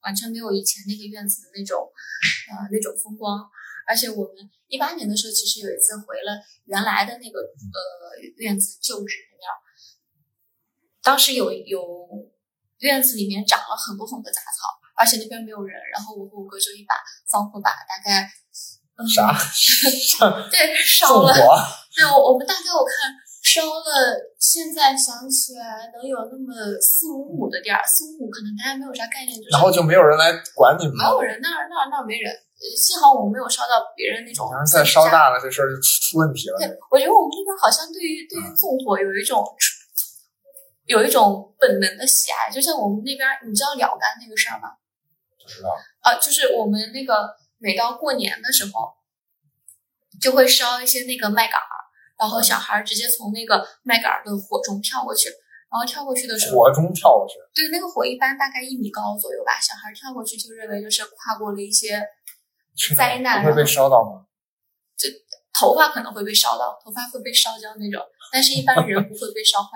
[0.04, 1.90] 完全没有以前那个院子的那种，
[2.52, 3.50] 呃，那种风光。
[3.88, 4.36] 而且我们
[4.68, 9.48] 一八年的时候，其实有一次回了原来的那个呃院子旧址那边，
[11.02, 11.82] 当时有有
[12.80, 16.96] 院子里面长了很多很多杂草，而且那边没有人，然后我和我哥就一把
[17.30, 18.30] 放火把，大概
[19.10, 19.34] 啥？
[20.50, 21.34] 对，烧了。
[21.96, 23.92] 对，我我们大概我看烧了，
[24.40, 32.34] 现在想起来能有那么四五亩的地儿，四五亩可能大家没有啥概念，就是然后就没有人来管你们，没有人，那儿那儿那儿没人。
[32.58, 34.50] 幸好我们没有烧到别人那种。
[34.66, 36.58] 再烧大了，这事儿就出问题了。
[36.58, 39.46] 对，我觉得我们这边好像对于对于纵火有一种
[40.88, 44.72] 有一种本能的喜爱，就像我们那边，你知道了干那个事儿吗？
[45.38, 45.70] 不知道。
[46.02, 48.96] 啊，就是我们那个每到过年的时候，
[50.20, 51.70] 就会烧一些那个麦秆儿，
[52.18, 55.30] 然后小孩直接从那个麦秆儿的火中跳过去，
[55.70, 57.36] 然后跳过去的时候，火中跳过去。
[57.54, 62.02] 对，那个火一般大概一米高左右吧，小孩跳过去就认为就是跨过了一些。
[62.96, 64.28] 灾难会被烧到吗？
[64.96, 65.10] 就
[65.60, 69.70] 头发可能会被烧到，头发会被烧焦那种，但是一般人不会被烧坏。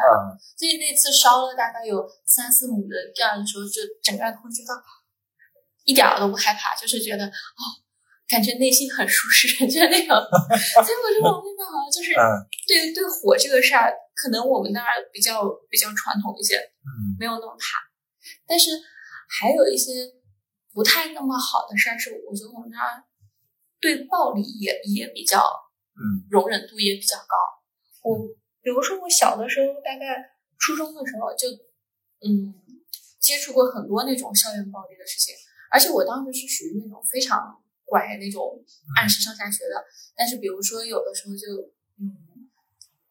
[0.58, 4.72] 所以那次烧了大概有三四亩的地儿的时候，就整个人会觉得
[5.86, 7.62] 一点都不害怕，就是觉得哦，
[8.28, 10.16] 感觉内心很舒适，就那种。
[10.86, 12.14] 所以我觉得我们那边好像就是
[12.68, 17.80] 对对火这个事儿，可能我们那儿比较比较传统一些，嗯，没有那么怕。
[18.48, 18.72] 但是
[19.28, 19.92] 还有一些。
[20.74, 23.04] 不太那么好的事儿是，我觉得我们那儿
[23.82, 25.44] 对暴力也也比较，
[26.02, 27.36] 嗯，容忍度也比较高。
[28.02, 28.18] 我
[28.62, 31.48] 比如说我小的时候，大概初中的时候就，
[32.26, 32.58] 嗯，
[33.20, 35.36] 接触过很多那种校园暴力的事情，
[35.70, 38.58] 而且我当时是属于那种非常乖那种，
[38.98, 39.86] 按时上下学的。
[40.16, 41.46] 但是比如说有的时候就，
[42.02, 42.50] 嗯，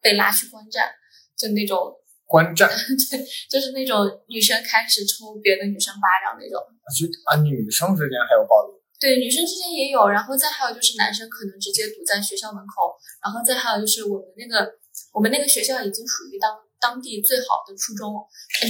[0.00, 0.90] 被拉去观战，
[1.36, 1.96] 就那种。
[2.30, 2.70] 观战，
[3.10, 3.18] 对，
[3.50, 6.62] 就是那种女生开始抽别的女生巴掌那种。
[6.94, 8.79] 就啊，女生之间还有暴力？
[9.00, 10.06] 对，女生之间也有。
[10.08, 12.94] 然后再还有就是男生可能直接堵在学校门口。
[13.24, 14.70] 然后再还有就是我们那个
[15.12, 18.14] 我们那个学校已经属于当当地最好的初中，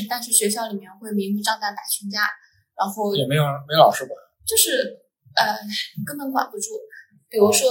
[0.09, 2.31] 但是学校里面会明目张胆打群架，
[2.79, 4.17] 然后也没有没老师管，
[4.47, 5.03] 就是
[5.35, 5.59] 呃
[6.07, 6.79] 根本管不住。
[7.29, 7.69] 比如说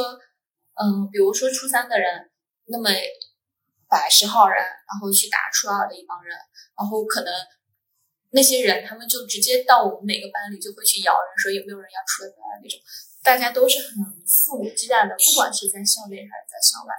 [0.75, 2.29] 嗯，比如说初三的人，
[2.67, 2.89] 那么。
[3.91, 6.29] 百十号人，然后去打初二的一帮人，
[6.77, 7.33] 然后可能
[8.31, 12.77] 那些人他们就直接到我们每个班里就会去摇人，说有没有人要出来那种，
[13.23, 16.93] 大家都是很肆无忌惮的，不管是在校内还是在校外。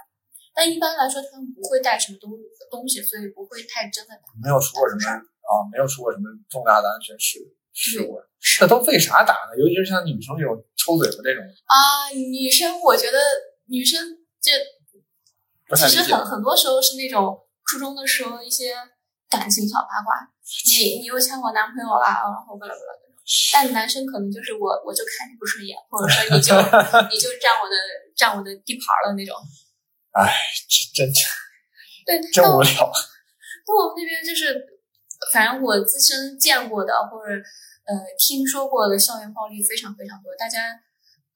[0.53, 2.31] 但一般来说，他们不会带什么东
[2.69, 4.11] 东西，所以不会太真的。
[4.43, 7.39] 没有出过什么啊，没有出过什么重大的安全事
[7.71, 8.19] 事故。
[8.39, 9.55] 这都为啥打呢？
[9.57, 13.17] 尤其是像女生这种抽嘴巴这种啊，女生我觉得
[13.67, 14.51] 女生这。
[15.73, 18.75] 其实很很多时候是那种初中的时候一些
[19.29, 23.03] 感情小八卦，你你又抢我男朋友了，然后巴拉巴拉的。
[23.53, 26.51] 但男生可能就是我我就看你不顺眼，或者说你就
[27.07, 27.75] 你就占我的
[28.15, 29.35] 占我的地盘了那种。
[30.11, 30.33] 哎，
[30.93, 31.23] 真真
[32.05, 32.91] 对，真无聊。
[33.67, 34.59] 那我们那边就是，
[35.31, 37.31] 反正我自身见过的或者
[37.85, 40.33] 呃听说过的校园暴力非常非常多。
[40.37, 40.73] 大家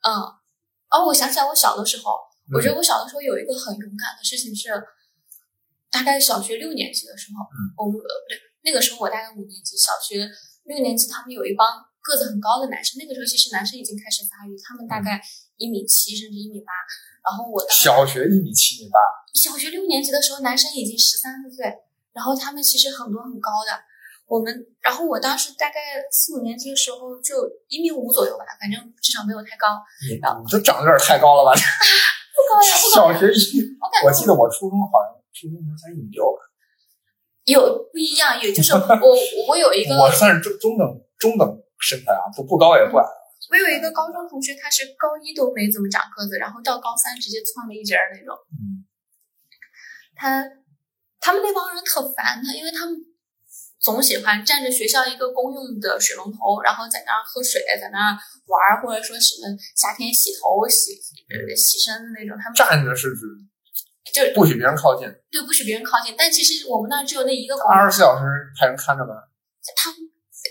[0.01, 0.11] 嗯，
[0.89, 2.19] 哦，我想起来我小的时候。
[2.53, 4.69] 我觉得我小的时候有一个很勇敢的事情是，
[5.89, 7.41] 大概小学六年级的时候，
[7.83, 10.27] 我们呃不对，那个时候我大概五年级，小学
[10.65, 15.21] 六年级他们有一帮个子很高的男生，那个时候其实男生已经开始发育，他们大概
[15.57, 16.73] 一米七甚至一米八，
[17.21, 18.97] 然后我当小学一米七米八，
[19.37, 21.69] 小学六年级的时候男生已经十三四岁，
[22.11, 23.71] 然后他们其实很多很高的。
[24.25, 24.49] 我们，
[24.81, 29.77] 然后我当时大概四五年级的时候就一米五左右吧，反正至少没有太高。
[30.01, 30.17] 你
[30.49, 31.53] 这长得有点太高了吧？
[32.33, 33.13] 不高呀，不高。
[33.13, 33.61] 小学一，
[34.03, 36.41] 我记得我初中好像初中才一米六吧。
[37.45, 39.15] 有不一样，也就是 我
[39.47, 40.85] 我有一个，我算是中中等
[41.17, 41.47] 中等
[41.79, 43.05] 身材啊，不不高也不矮。
[43.51, 48.35] 我有一个高中同学，他是高一都没怎么长个子，然后到高三直接窜了一截儿那种。
[48.51, 48.85] 嗯。
[50.15, 50.43] 他
[51.19, 52.95] 他们那帮人特烦他，因为他们。
[53.77, 60.97] 总喜欢占着学校一个公用的水龙头，然后在那儿喝水，在那儿玩，或者说什么夏天洗头、洗
[61.29, 62.35] 呃洗身的那种。
[62.35, 63.29] 他们站着是指
[64.15, 66.15] 就不许别人靠近，对，不许别人靠近。
[66.17, 67.55] 但其实我们那儿只有那一个。
[67.67, 68.23] 二十四小时
[68.57, 69.13] 派人看着吗？
[69.75, 69.91] 他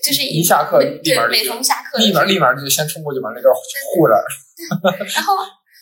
[0.05, 4.12] 就是一下课立马每逢下课立马立马就先冲过去把那段护着。
[5.14, 5.37] 然后，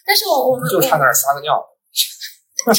[0.06, 1.58] 但是我我们 就差那撒个尿。
[2.62, 2.70] 还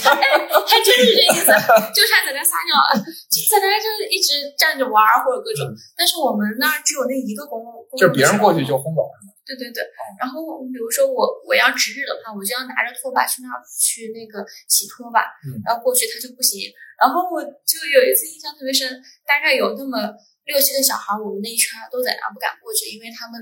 [0.79, 1.51] 真是这意思，
[1.91, 5.67] 就差在那撒尿了，就在那就一直站着玩或者各种。
[5.97, 9.02] 但是我们那儿只有那一个公共，就别人过去就轰走了。
[9.45, 9.83] 对对对，
[10.19, 15.27] 然后比如说我我要值日的话，我就要拿着拖把去那儿去那个洗拖把，
[15.65, 16.71] 然后过去他就不行。
[16.99, 20.13] 然后我就有一次印象特别深，大概有那么
[20.45, 23.41] 六七个小孩，我们那一圈都在那儿不敢过去，因为他们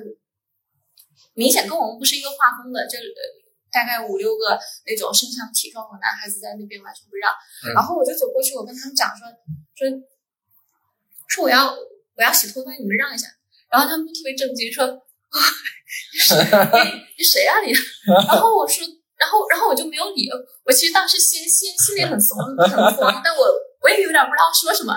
[1.33, 2.97] 明显跟我们不是一个画风的，就。
[3.73, 7.31] 大概五六个那种身强体壮的男孩子在那边完全不让，
[7.73, 9.25] 然后我就走过去，我跟他们讲说
[9.73, 9.87] 说
[11.29, 13.29] 说我要我要洗拖把，你们让一下。
[13.71, 14.85] 然后他们特别震惊，说
[15.31, 17.71] 你你谁啊你？
[18.27, 18.85] 然后我说，
[19.17, 20.29] 然后然后我就没有理。
[20.65, 22.55] 我其实当时心心心里很怂很
[22.95, 24.93] 慌， 但我我也有点不知道说什么。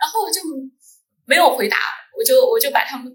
[0.00, 0.40] 然后我就
[1.24, 1.76] 没有回答，
[2.18, 3.12] 我就我就把他们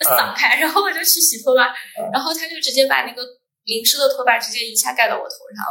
[0.00, 1.74] 散开，然后我就去洗头发，
[2.12, 3.22] 然后他就直接把那个。
[3.64, 5.64] 淋湿的拖把直接一下盖到我头上，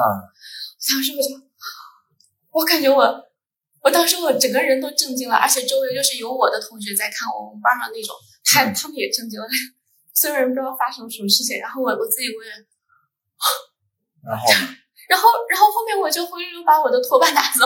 [0.95, 1.27] 当时我就，
[2.49, 3.03] 我感觉我，
[3.83, 9.45] 我当时我整个人都震惊了，而且周围就是有我的同学在看我，我们班上那种，他他们也震惊了，
[10.13, 12.51] 所有人不知道发生了什么事情，然后我我自己我也，
[14.23, 14.45] 然后，
[15.09, 17.65] 然后然后后面我就回去把我的拖把拿走，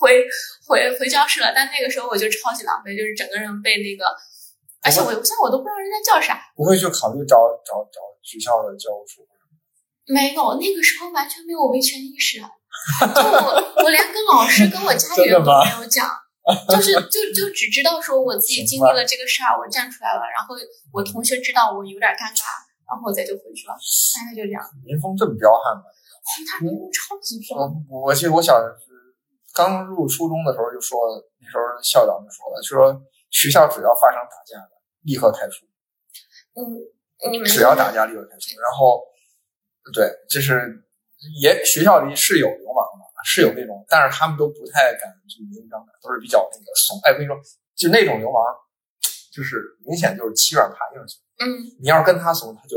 [0.00, 0.24] 回
[0.66, 4.06] 回回教室了，但那个时候我就超级狼狈，就是整个人被那个，
[4.82, 9.26] 而且我现在我都不知道人家叫啥，不会去考虑找找找学校的教务处。
[10.06, 16.10] 没有，那个时候完全没有维权意识，就我我连跟老师、跟我家里 人都没有讲，
[16.68, 20.54] 就是就就只知道说我自己经历了这个事儿，我站出来了，然后
[20.92, 22.42] 我同学知道我有点尴尬，
[22.86, 24.62] 然后我再就回去了，大概就这样。
[24.84, 25.84] 民风这么彪悍吗？
[26.46, 27.70] 他民风超级彪悍。
[27.88, 28.58] 我我记得我小
[29.52, 30.98] 刚入初中的时候就说，
[31.40, 35.66] 那时候校长就说了，就说学校只要发生打架的，立刻开除。
[36.54, 39.08] 嗯，你们只要打架立刻开除，然后。
[39.94, 40.84] 对，就是
[41.40, 42.89] 也学校里是有流氓的，
[43.24, 46.98] 是有那种，但是他们都不太敢就明张胆，都是比较那个怂。
[47.04, 47.36] 哎，我跟你说，
[47.76, 48.40] 就那种流氓，
[49.32, 51.20] 就是明显就是欺软怕硬型。
[51.38, 51.46] 嗯，
[51.80, 52.76] 你要是跟他怂，他就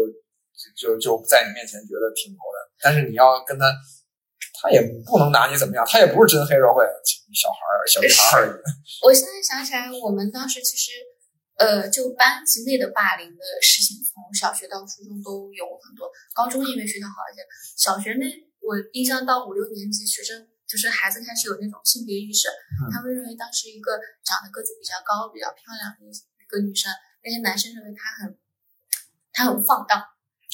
[0.75, 3.65] 就就在你面前觉得挺牛的，但是你要跟他，
[4.61, 6.83] 他也不能拿你怎么样，他也不是真黑社会，
[7.33, 8.53] 小孩儿、小女孩而已。
[9.05, 10.91] 我现在想起来，我们当时其实。
[11.55, 16.09] 呃，就班级内的霸凌的事情，从小学到初中都有很多。
[16.33, 17.45] 高中因为学校好一些，
[17.77, 18.25] 小学那
[18.63, 22.47] 我印象到五六年级，学生就是孩子开始有那种性别意识，
[22.89, 26.87] 他们认为当时一个长得个子比较高、比较漂亮的一个女生，
[27.23, 28.31] 那些男生认为她很，
[29.35, 29.99] 她很放荡。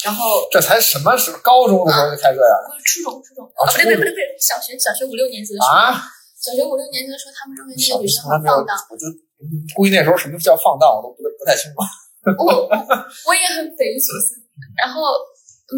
[0.02, 1.38] 然后这才什么时候？
[1.38, 2.54] 高中的时候就开这样？
[2.66, 5.94] 不是初中，初中啊，不对不对不对不对，小学小学五六年级的时候啊，
[6.34, 8.74] 小学五六年级的时候，他们认为那个女生很放荡。
[8.90, 9.06] 我就。
[9.74, 11.80] 估计那时候什么叫放荡，我都不不太清楚。
[12.36, 14.36] 我我也很匪夷所思。
[14.76, 15.00] 然后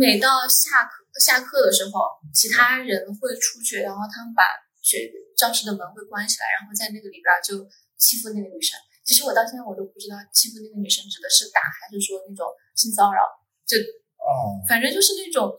[0.00, 4.42] 每到下课下课的时候，其他人会出去，然后他们把
[4.80, 8.78] 学教室的门会关起来，然后在那个里边就欺负那个女生。
[9.04, 13.20] 其实我到现在我都不知道欺负那个女生指的是打，还是说那种性骚扰。
[13.66, 13.76] 就
[14.22, 15.50] 哦，反正就是那种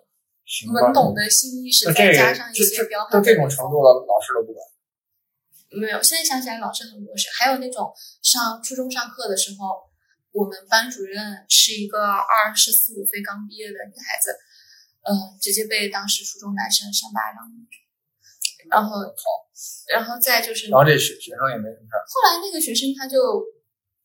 [0.72, 3.12] 懵懂的性意识，再加上一些彪悍。
[3.12, 4.64] 到这种程度了，老师都不管。
[5.76, 9.84] 没有，现在想起来老师很多事，还有那种上初中上课的时候，
[10.32, 14.38] 我们班主任是一个二十四五岁刚毕业的女孩子，
[15.04, 17.44] 嗯，直接被当时初中男生扇巴掌，
[18.70, 19.02] 然后，
[19.88, 22.04] 然后再就是，然后这学学生也没什么事儿。
[22.08, 23.44] 后来那个学生他就，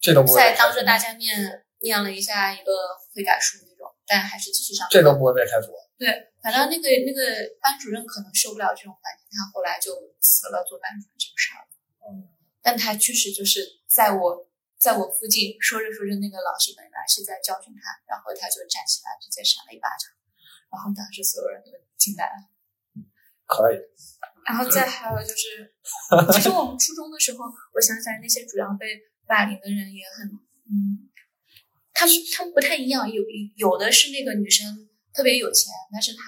[0.01, 2.73] 这都不会在当着大家面念了一下一个
[3.15, 4.87] 悔改书那种，但还是继续上。
[4.91, 5.73] 这都不会被开除。
[5.99, 6.27] 对。
[6.39, 7.21] 反正那个那个
[7.61, 9.91] 班主任可能受不了这种环境，他后来就
[10.23, 11.67] 辞了做班主任这个事儿。
[12.07, 12.31] 嗯，
[12.63, 14.47] 但他确实就是在我
[14.79, 20.09] 在我附近说着说着，那个老师本来是在教训他，然后他就站起来直接扇了一巴掌，
[20.71, 22.49] 然后当时所有人都惊呆了。
[23.47, 23.77] 可以。
[24.47, 25.75] 然后再还有就是，
[26.33, 27.45] 其实我们初中的时候，
[27.75, 28.87] 我想起来那些主要被
[29.27, 30.29] 霸凌的人也很，
[30.71, 31.09] 嗯，
[31.93, 33.23] 他们他们不太一样，有
[33.57, 34.87] 有的是那个女生。
[35.11, 36.23] 特别有钱，但是她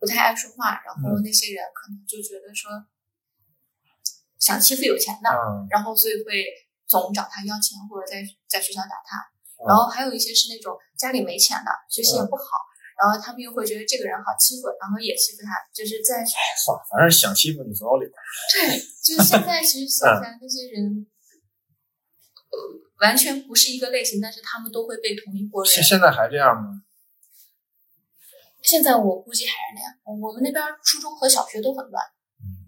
[0.00, 2.72] 不太爱说话，然后那些人可能就觉得说
[4.36, 5.30] 想欺负有钱的，
[5.70, 6.44] 然后所以会
[6.88, 9.30] 总找他要钱或者在在学校打他。
[9.64, 12.42] 然后还有一些是那种家里没钱的，学习也不好，
[12.96, 15.52] 然后他们又会觉得这个人好欺负，然后也欺负他。
[15.72, 18.08] 就是在哎算了，反正想欺负你总有理。
[18.08, 21.06] 对，就是现在其实想起来那些人，
[22.48, 22.56] 呃，
[23.04, 25.82] 完全不是一个类型，但是他们都会被同一波人。
[25.82, 26.82] 现在还这样吗？
[28.62, 29.92] 现在我估计还是那样。
[30.20, 32.02] 我们那边初中和小学都很乱，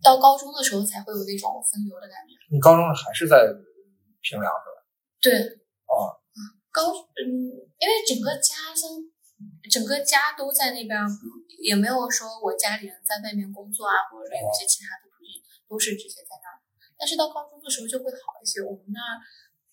[0.02, 2.36] 到高中的时候才会有那种分流的感觉。
[2.52, 3.48] 你高中还是在
[4.20, 4.78] 平凉是吧？
[5.20, 5.32] 对。
[5.88, 6.14] 哦。
[6.70, 7.26] 高嗯，
[7.80, 8.86] 因为整个家乡
[9.70, 10.98] 整个家都在那边，
[11.62, 16.58] 也没有说我家里人在外面工作啊，或者说有一些其他的途径，都是直接在那儿。
[16.98, 19.22] 但是到高中的时候就会好一些，我们那儿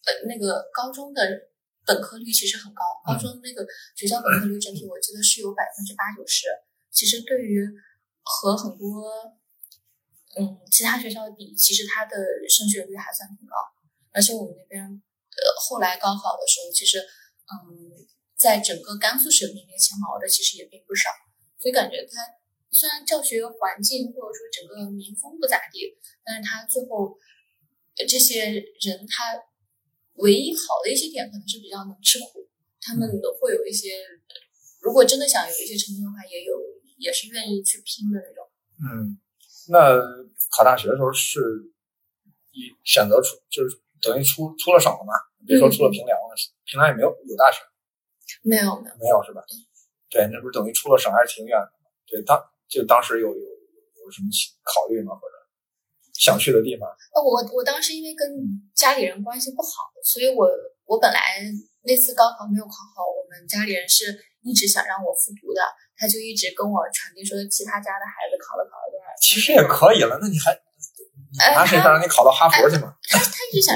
[0.05, 1.49] 呃那个高中的
[1.85, 6.45] 本科率其实很高，高中那个学校本科率整体我记得是有百分之八九十，
[6.91, 7.65] 其实对于
[8.21, 9.09] 和很多
[10.37, 12.17] 嗯其他学校比，其实它的
[12.49, 13.55] 升学率还算挺高，
[14.11, 18.05] 而且我们那边呃后来高考的时候，其实嗯。
[18.37, 21.09] 在整个甘肃省名列前茅的其实也并不少，
[21.57, 22.19] 所以感觉他
[22.69, 27.17] 虽然教学环境或者说整个民风不咋地，但是他最后
[27.95, 29.39] 这些人他
[30.15, 32.47] 唯一好的一些点可能是比较能吃苦，
[32.81, 33.09] 他们
[33.39, 33.95] 会有一些
[34.81, 36.59] 如果真的想有一些成绩的话，也有
[36.97, 38.43] 也是愿意去拼的那种。
[38.83, 39.17] 嗯，
[39.69, 39.95] 那
[40.51, 41.39] 考大学的时候是
[42.51, 45.13] 你选择出就是等于出出了省了嘛？
[45.47, 47.59] 别说出了平凉了，平凉也没有有大学。
[48.43, 49.41] 没有没有没有是吧？
[50.09, 51.89] 对，那不是等于出了省还是挺远的吗？
[52.07, 54.29] 对，当就当时有有有什么
[54.63, 55.11] 考虑吗？
[55.15, 55.35] 或者
[56.13, 56.87] 想去的地方？
[57.13, 58.23] 那，我我当时因为跟
[58.73, 60.47] 家里人关系不好，所以我
[60.85, 61.43] 我本来
[61.83, 65.59] 那次高考没有考好，我们家里人是一直想让我复读的，
[65.97, 69.11] 他就一直跟我传递说其他家的孩子考了考了多少。
[69.19, 70.55] 其实也可以了，那你还
[71.53, 72.95] 拿谁让你考到哈佛去吗？
[73.09, 73.75] 他他一直想，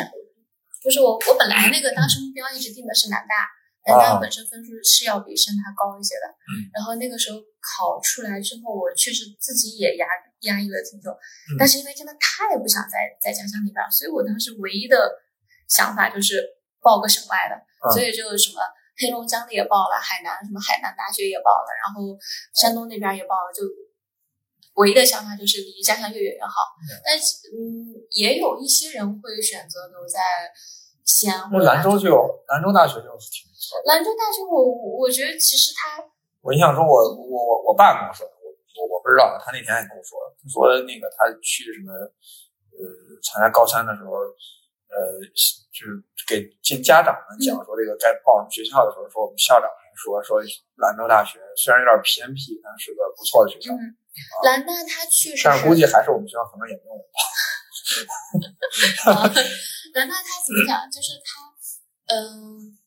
[0.81, 3.58] 不是我我本来那个当时目标一直定的是南大。
[3.85, 6.27] 南大本身分数是要比深大高一些的，
[6.73, 10.05] 然后那个时候考出来之后，我确实自己也压
[10.41, 11.09] 压抑了挺久，
[11.57, 15.09] 但是因为真的太不想在在家乡里边，所以我当时唯一的
[15.67, 16.43] 想法就是
[16.81, 17.55] 报个省外的，
[17.91, 18.61] 所以就什么
[18.99, 22.19] 黑龙江的也报了，海南什么海南大学也报了，然后
[22.53, 23.63] 山东那边也报了，就
[24.75, 26.75] 唯一的想法就是离家乡越远越好。
[27.03, 30.19] 但是嗯，也有一些人会选择留在。
[31.09, 33.81] 西安，那兰州就有兰州大学就挺不错。
[33.85, 34.61] 兰州大学，我
[35.01, 35.97] 我觉得其实他，
[36.41, 41.89] 我印象中，我我我我爸跟我说的，我我我不知道，他那天还跟我说，他说那个他去什么
[42.77, 42.85] 呃
[43.25, 44.13] 参加高三的时候，
[44.93, 45.17] 呃
[45.73, 45.97] 就是
[46.29, 50.37] 给进家长们讲说这个该报什么学校的时候，说我们校长还说说
[50.77, 53.73] 兰州大学虽然有点偏僻，但是个不错的学校。
[53.73, 53.97] 嗯，
[54.45, 57.17] 兰大他去，但是估计还是我们学校可能也没有人报。
[59.93, 60.89] 兰大他怎么讲？
[60.91, 61.39] 就是他，
[62.13, 62.77] 嗯，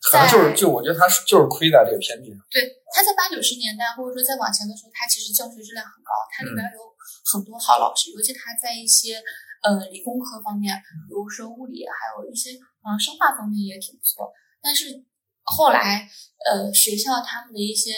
[0.00, 2.38] 可能就是就我觉得他是就是亏在这个偏僻上。
[2.50, 6.80] 对，他在八九十年代或者说再往前的时候，他其实教学质量很高，它里边有
[7.24, 9.22] 很多好老师，尤其他在一些
[9.62, 10.74] 呃理工科方面，
[11.08, 14.32] 比如说物理，还有一些嗯生化方面也挺不错。
[14.60, 15.04] 但是
[15.42, 16.08] 后来
[16.46, 17.94] 呃学校他们的一些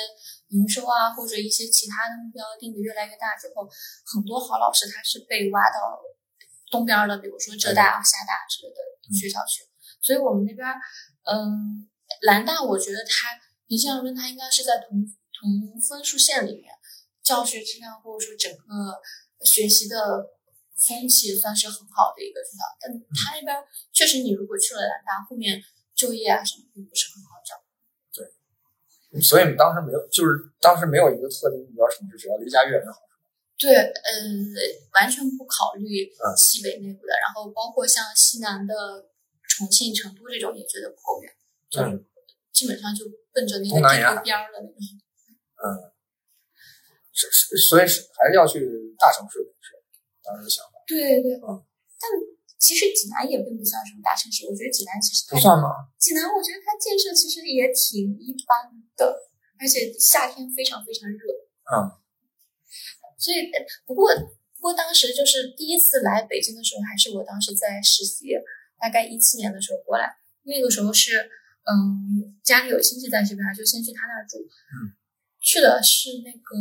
[0.48, 3.68] 营收啊，或者一些其他的目标定的越来越大之后，
[4.04, 6.00] 很多好老师他是被挖到。
[6.74, 8.82] 东边的，比如说浙大、厦大之类的
[9.14, 9.62] 学校去，
[10.02, 10.66] 所以我们那边，
[11.22, 11.86] 嗯，
[12.22, 16.74] 兰大，我觉得它你这样论，它应该是在同同分数线里面，
[17.22, 18.98] 教学质量或者说整个
[19.46, 20.34] 学习的
[20.74, 22.66] 风气算是很好的一个学校。
[22.82, 23.54] 但它那边
[23.92, 25.62] 确实，你如果去了兰大，后面
[25.94, 27.54] 就业啊什么并不是很好找。
[28.10, 32.98] 对，所以你当时没有，就是当时没有一个特定目标城市，只要离家越远越好。
[33.56, 34.50] 对，嗯，
[34.94, 38.74] 完全不考虑西北内部的，然后包括像西南的
[39.46, 41.30] 重庆、成都这种也觉得不够远，
[41.70, 41.80] 就
[42.52, 44.98] 基本上就奔着那个地沟边儿的那种。
[45.64, 45.94] 嗯，
[47.12, 48.60] 是是，所以是还是要去
[48.98, 49.78] 大城市，是
[50.22, 50.82] 当时的想法。
[50.86, 51.62] 对对，嗯。
[51.96, 52.10] 但
[52.58, 55.88] 其实济南也并不算什么大城市，我觉得济南其实不算吗？
[55.96, 59.14] 济南，我觉得它建设其实也挺一般的，
[59.60, 61.22] 而且夏天非常非常热。
[61.70, 62.02] 嗯。
[63.18, 63.50] 所以，
[63.86, 64.14] 不过，
[64.56, 68.34] 不过当时就是第一次来北京的时候，还是我当时在实习，
[68.80, 70.16] 大概一七年的时候过来。
[70.42, 71.30] 那个时候是，
[71.64, 74.38] 嗯，家里有亲戚在这边，就先去他那儿住。
[74.38, 74.92] 嗯。
[75.40, 76.56] 去的是那个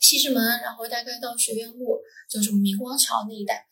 [0.00, 3.66] 西直门，然后大概到学院路，就是明光桥那一带。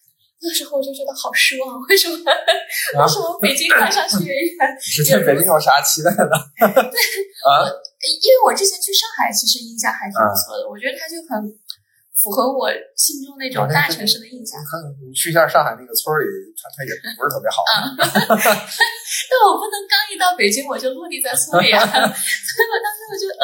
[0.47, 2.14] 那时候我就觉得好失望，为什么？
[2.22, 4.34] 为什么北京看上去也
[4.78, 6.30] 之前北京有啥期待呢？
[6.62, 6.99] 对
[7.42, 7.66] 啊。
[8.22, 10.62] 因为我之前去上海，其实印象还挺不错的。
[10.70, 11.42] 我觉得它就很
[12.14, 14.62] 符合我心中那种大城市的印象。
[14.62, 16.24] 看你去一下上海那个村里，
[16.55, 17.66] 它它也不是特别好。
[18.38, 23.42] 但我不能刚一到北京我就落地在村里啊，所以我当时我就嗯。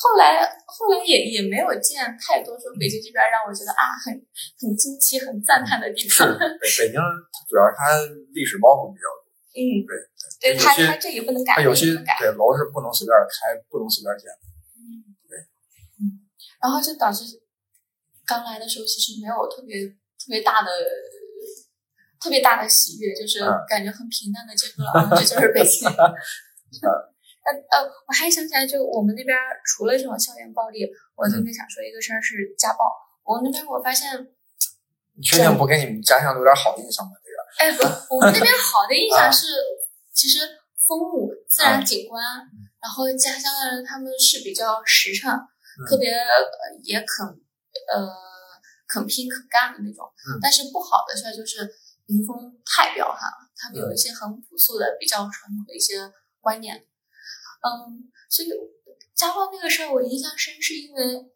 [0.00, 4.16] 后来后来也也没有见太多说北京这边让我觉得啊很
[4.56, 6.24] 很惊奇、很赞叹的地方。
[6.24, 6.96] 是北北京
[7.44, 8.00] 主要它
[8.32, 9.28] 历史包袱比较多。
[9.60, 9.92] 嗯，对。
[10.40, 14.24] 对它它这也不能改，有些对楼是不能随便开，不能随便建。
[14.72, 15.36] 嗯，对，
[16.00, 16.24] 嗯，
[16.62, 17.24] 然后就导致
[18.24, 20.70] 刚来的时候其实没有特别特别大的
[22.18, 25.84] 特别大的喜悦，就是感觉很平淡的接受了，这就是北京。
[27.50, 29.36] 呃呃，我还想起来，就我们那边
[29.66, 30.86] 除了这种校园暴力，
[31.16, 32.86] 我特别想说一个事儿是家暴。
[33.24, 34.06] 我们那边我发现，
[35.16, 37.12] 你确定不给你们家乡留点好印象吗？
[37.18, 37.38] 这个？
[37.58, 37.72] 哎
[38.06, 39.46] 不，我们那边好的印象是，
[40.12, 40.38] 其实
[40.86, 42.22] 风物、自然景观，
[42.80, 45.30] 然后家乡的人他们是比较实诚，
[45.88, 46.14] 特别
[46.84, 47.26] 也肯
[47.92, 48.08] 呃
[48.86, 50.06] 肯拼肯干的那种。
[50.40, 51.68] 但是不好的事儿就是
[52.06, 56.86] 民风太彪悍了，他们有一些很朴素的、比较传统的一些观念。
[57.60, 58.48] 嗯，所以
[59.14, 61.30] 家暴那个事儿我印象深，是因为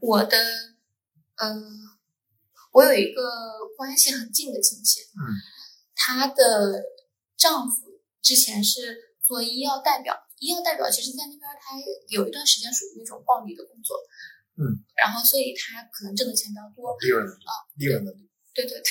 [0.00, 0.36] 我的
[1.36, 1.64] 嗯，
[2.72, 3.22] 我有一个
[3.76, 5.20] 关系很近的亲戚，嗯，
[5.94, 6.82] 她的
[7.36, 11.76] 丈夫之前是做医药代表，医药代表其实在那边他
[12.08, 13.96] 有一段时间属于那种暴力的工作，
[14.56, 18.28] 嗯，然后所以他可能挣的钱比较多，利润啊，利润的利。
[18.56, 18.82] 对对对，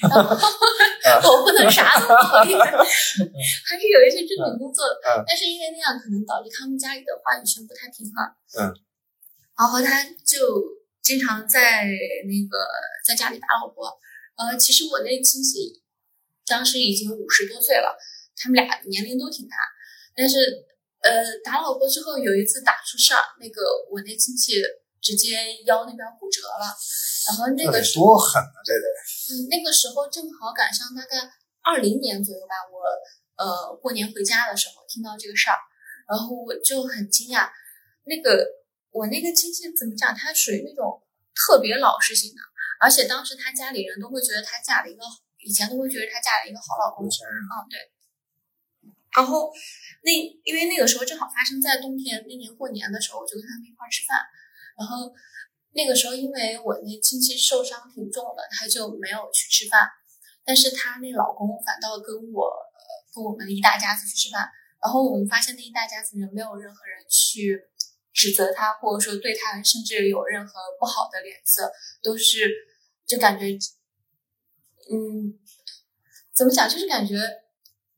[0.00, 0.24] 然后
[1.36, 5.22] 我不能啥都努力，还是有一些正经工作的。
[5.28, 8.24] 但是因为那样，可能导致他们家里的话语权不太平衡。
[8.58, 8.72] 嗯，
[9.58, 10.64] 然后他就
[11.02, 12.66] 经常在那个
[13.06, 13.92] 在家里打老婆。
[14.36, 15.82] 呃，其实我那亲戚
[16.46, 17.94] 当时已经五十多岁了，
[18.34, 19.56] 他们俩年龄都挺大。
[20.16, 20.64] 但是
[21.02, 24.62] 呃，打老婆之后有一次打出事儿，那个我那亲戚
[25.06, 26.66] 直接腰那边骨折了。
[27.30, 28.86] 然后那个时候多狠啊，这得。
[29.30, 31.30] 嗯，那个时候正好赶上大概
[31.62, 32.82] 二零年左右吧，我
[33.38, 35.58] 呃过年回家的时候听到这个事儿，
[36.10, 37.46] 然后我就很惊讶。
[38.02, 38.46] 那个
[38.90, 40.12] 我那个亲戚怎么讲？
[40.12, 41.02] 他属于那种
[41.34, 42.42] 特别老实型的，
[42.80, 45.02] 而且当时他家里人都会觉得他嫁了一个，
[45.38, 47.06] 以前都会觉得他嫁了一个好老公。
[47.06, 47.10] 嗯，
[47.70, 47.78] 对。
[49.16, 49.50] 然后
[50.02, 50.12] 那
[50.44, 54.20] 因为那个时候正好发生在冬天，那年过年的时候，我就跟他们一块吃饭，
[54.76, 55.12] 然后。
[55.78, 59.86] 那个时候，因为我那亲戚受伤挺重的，她就没有去吃饭。
[60.42, 62.50] 但是她那老公反倒跟我
[63.14, 64.48] 跟我们一大家子去吃饭。
[64.82, 67.60] 然后我们发现那一大家子人没有任何人去
[68.14, 71.70] 指责他，或者说对他甚至有任何不好的脸色，
[72.02, 72.50] 都是
[73.06, 73.44] 就感觉，
[74.90, 75.38] 嗯，
[76.34, 76.66] 怎么讲？
[76.66, 77.16] 就是感觉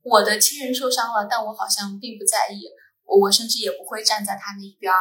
[0.02, 2.64] 我的亲人受伤了，但我好像并不在意，
[3.04, 4.98] 我甚至也不会站在他那一边儿。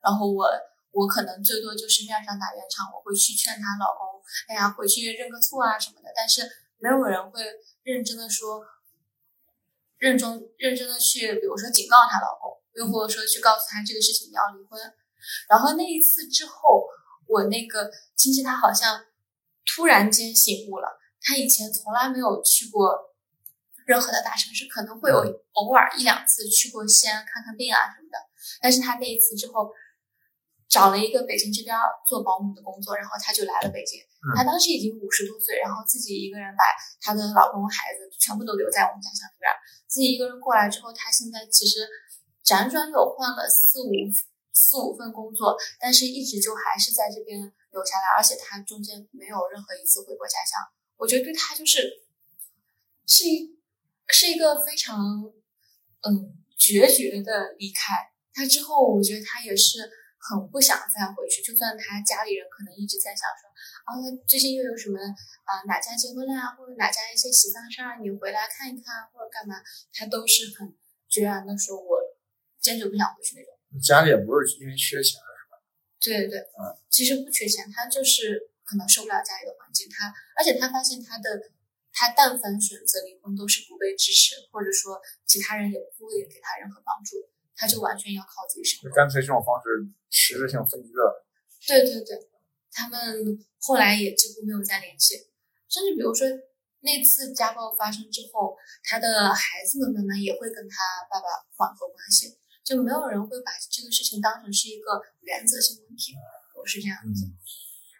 [0.00, 0.46] 然后我。
[0.92, 6.10] 我可能最多就是面上打圆场，我会去劝她老公，哎呀，回去认个错啊什么的。
[6.16, 6.42] 但是
[6.78, 7.44] 没有人会
[7.84, 8.60] 认真的说，
[9.98, 14.80] 认真认真的去，比如说警告她老公，又或者说去告诉他这个事情你要离婚。
[15.48, 16.84] 然后那一次之后，
[17.28, 19.04] 我那个亲戚他好像
[19.64, 23.14] 突然间醒悟了，他以前从来没有去过
[23.86, 25.18] 任何的大城市，可能会有
[25.52, 28.18] 偶尔一两次去过西安看看病啊什么的。
[28.60, 29.70] 但是他那一次之后。
[30.70, 31.74] 找了一个北京这边
[32.06, 33.98] 做保姆的工作，然后她就来了北京。
[34.36, 36.62] 她当时已经五十多岁，然后自己一个人把
[37.00, 39.50] 她的老公、孩子全部都留在我们家乡这边。
[39.88, 41.82] 自己一个人过来之后，她现在其实
[42.44, 43.90] 辗转有换了四五
[44.52, 47.40] 四五份工作，但是一直就还是在这边
[47.72, 50.62] 留下来，而且她中间没有任何一次回过家乡。
[50.96, 51.82] 我觉得对她就是
[53.08, 53.58] 是一
[54.06, 54.96] 是一个非常
[56.06, 58.12] 嗯决绝的离开。
[58.32, 59.98] 她之后，我觉得她也是。
[60.20, 63.48] 很不想再回去，就算他家里人可能一直在想说，
[63.88, 63.96] 啊，
[64.28, 69.56] 最近又有什么啊哪家结婚了呀，或者哪家一些喜丧事儿，你回来看一看或者干嘛，
[69.92, 70.76] 他都是很
[71.08, 71.96] 决然的说，我
[72.60, 73.50] 坚决不想回去那种。
[73.80, 75.56] 家里也不是因为缺钱是吧？
[75.98, 81.40] 对对对，嗯，其实不缺钱，他就是可能受不了家里的环境，他而且他发现他的
[81.92, 87.16] 他但凡选择离婚都是不被支持，或者说其他人也不会给他任何帮助。
[87.60, 89.68] 他就完全要靠自己生活，干脆这种方式
[90.08, 91.28] 实质性分居了。
[91.68, 92.16] 对对对，
[92.72, 95.28] 他们后来也几乎没有再联系，
[95.68, 96.24] 甚至比如说
[96.80, 102.32] 那次家暴发生之后，他的孩子们慢慢也会跟他爸爸缓和关系，
[102.64, 106.16] 就没有人会把这个事情当成是一个原则性问题。
[106.56, 107.28] 我是这样子。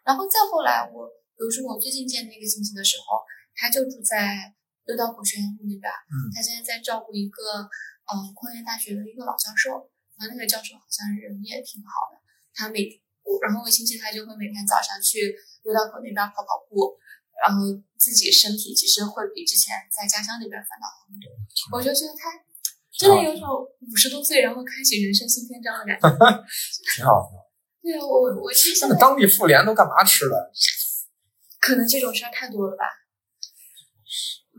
[0.02, 1.06] 然后再后来，我
[1.36, 3.20] 比如说我最近见那个亲戚的时候，
[3.54, 4.56] 他就住在
[4.86, 7.68] 六道口学院路那边，嗯，他现在在照顾一个。
[8.10, 9.70] 嗯，矿业大学的一个老教授，
[10.18, 12.18] 然后那个教授好像人也挺好的。
[12.52, 12.82] 他每
[13.22, 15.30] 我，然后我亲戚他就会每天早上去
[15.62, 16.98] 六道口那边跑跑步，
[17.38, 17.62] 然后
[17.94, 21.30] 自己身体其实会比之前在家乡那边反倒好很多。
[21.70, 22.34] 我就觉得他
[22.90, 23.46] 真的有种
[23.86, 26.08] 五十多岁然后开启人生新篇章的感觉，
[26.98, 27.46] 挺好，挺好。
[27.80, 30.50] 对啊，我我其实那当地妇联都干嘛吃的？
[31.60, 32.84] 可能这种事儿太多了吧，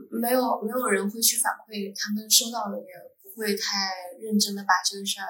[0.10, 3.11] 没有没有人会去反馈他们收到的也。
[3.42, 5.26] 不会太认真的把这个事儿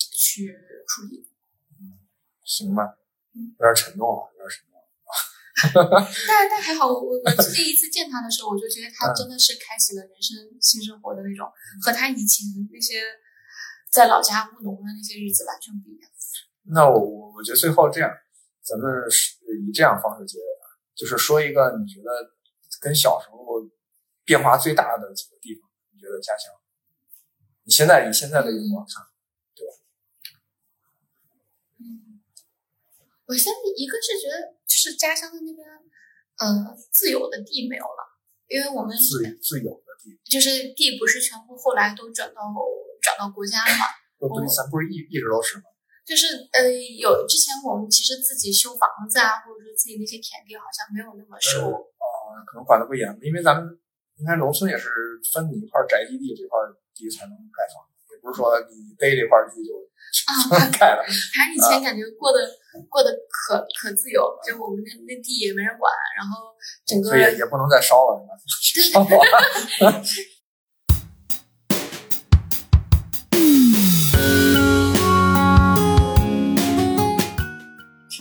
[0.00, 0.48] 去
[0.88, 1.28] 处理。
[1.76, 2.00] 嗯，
[2.42, 2.96] 行吧，
[3.36, 4.80] 有点沉重了，有点沉重。
[6.26, 11.52] 但但还好，我我我第一次见他的时候，我就觉得他真的是开启了人生新生活的那种，
[11.84, 13.04] 和他以前那些
[13.92, 16.08] 在老家务农的那些日子完全不一样。
[16.72, 18.10] 那我我我觉得最后这样，
[18.64, 18.88] 咱们
[19.68, 22.08] 以这样方式结尾吧，就是说一个你觉得
[22.80, 23.36] 跟小时候
[24.24, 26.54] 变化最大的几个地方，你觉得家乡？
[27.70, 28.98] 你现在以现在的眼光看，
[29.54, 29.70] 对吧？
[31.78, 32.18] 嗯，
[33.30, 35.62] 我现在一个是觉得，就是家乡的那边，
[36.42, 38.02] 呃，自有的地没有了，
[38.50, 42.42] 因为我们自自有的地，就是地不是全部后来都转到
[43.00, 43.86] 转到国家了嘛？
[44.18, 45.70] 不，咱不是一一直都是吗？
[46.04, 46.66] 就是呃，
[46.98, 53.78] 有之前我们其实自己修房子啊，或者说自己那些田地，好像没有那么受呃，可能管的不严，因为咱们
[54.20, 54.90] 应该农村也是
[55.32, 56.60] 分你一块宅基地这块
[56.94, 57.80] 地才能盖房，
[58.12, 59.72] 也不是说你逮这块地就
[60.28, 61.00] 啊 盖了。
[61.08, 62.38] 反正以前感觉过得
[62.90, 66.52] 过得可可自由，就我们那那地也没人管，然后
[66.84, 68.20] 整个所以也也不能再烧了，
[68.60, 69.00] 是吧？
[69.08, 70.04] 烧完。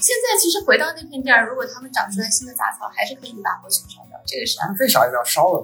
[0.02, 4.18] 现在其实回到那片地儿，如果他们长出来新的杂草，还是可以把过去烧掉。
[4.26, 5.64] 这个是为啥一定要烧了？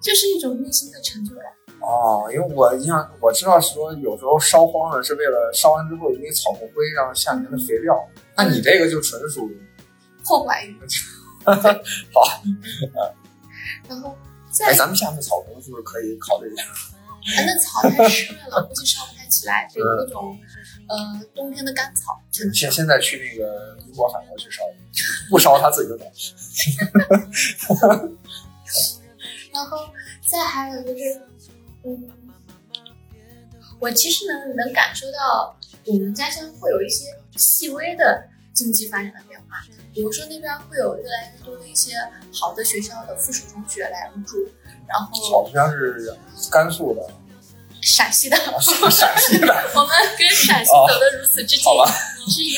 [0.00, 1.44] 就是一种内心的成就感。
[1.80, 7.94] 哦，因为我印象我知道说有时候烧荒了是为了烧完之后有那个草木灰让下面的肥料，
[8.36, 9.50] 那你这个就纯属
[10.24, 10.76] 破坏欲。
[11.48, 12.42] 好，
[13.88, 14.14] 然后
[14.64, 16.64] 哎，咱们下面草棚是不是可以考虑一下？
[17.36, 20.36] 哎，那草太湿润了，估计烧不太起来，得那种
[20.88, 22.20] 呃冬天的干草。
[22.30, 24.62] 现现在去那个英国、法国去烧，
[25.30, 26.12] 不烧它自己就懂。
[29.58, 29.88] 然后
[30.24, 31.20] 再还有就是，
[31.84, 32.08] 嗯，
[33.80, 37.06] 我其实能能感受到我们家乡会有一些
[37.36, 38.22] 细微的
[38.54, 39.56] 经济发展的变化，
[39.92, 41.94] 比如说那边会有越来越多的一些
[42.32, 44.48] 好的学校的附属中学来入驻，
[44.86, 45.10] 然后
[45.44, 46.16] 好像是
[46.52, 47.02] 甘肃的。
[47.80, 48.36] 陕西的，
[48.90, 51.64] 陕西的， 我们跟陕西走得如此之近，
[52.26, 52.54] 以至于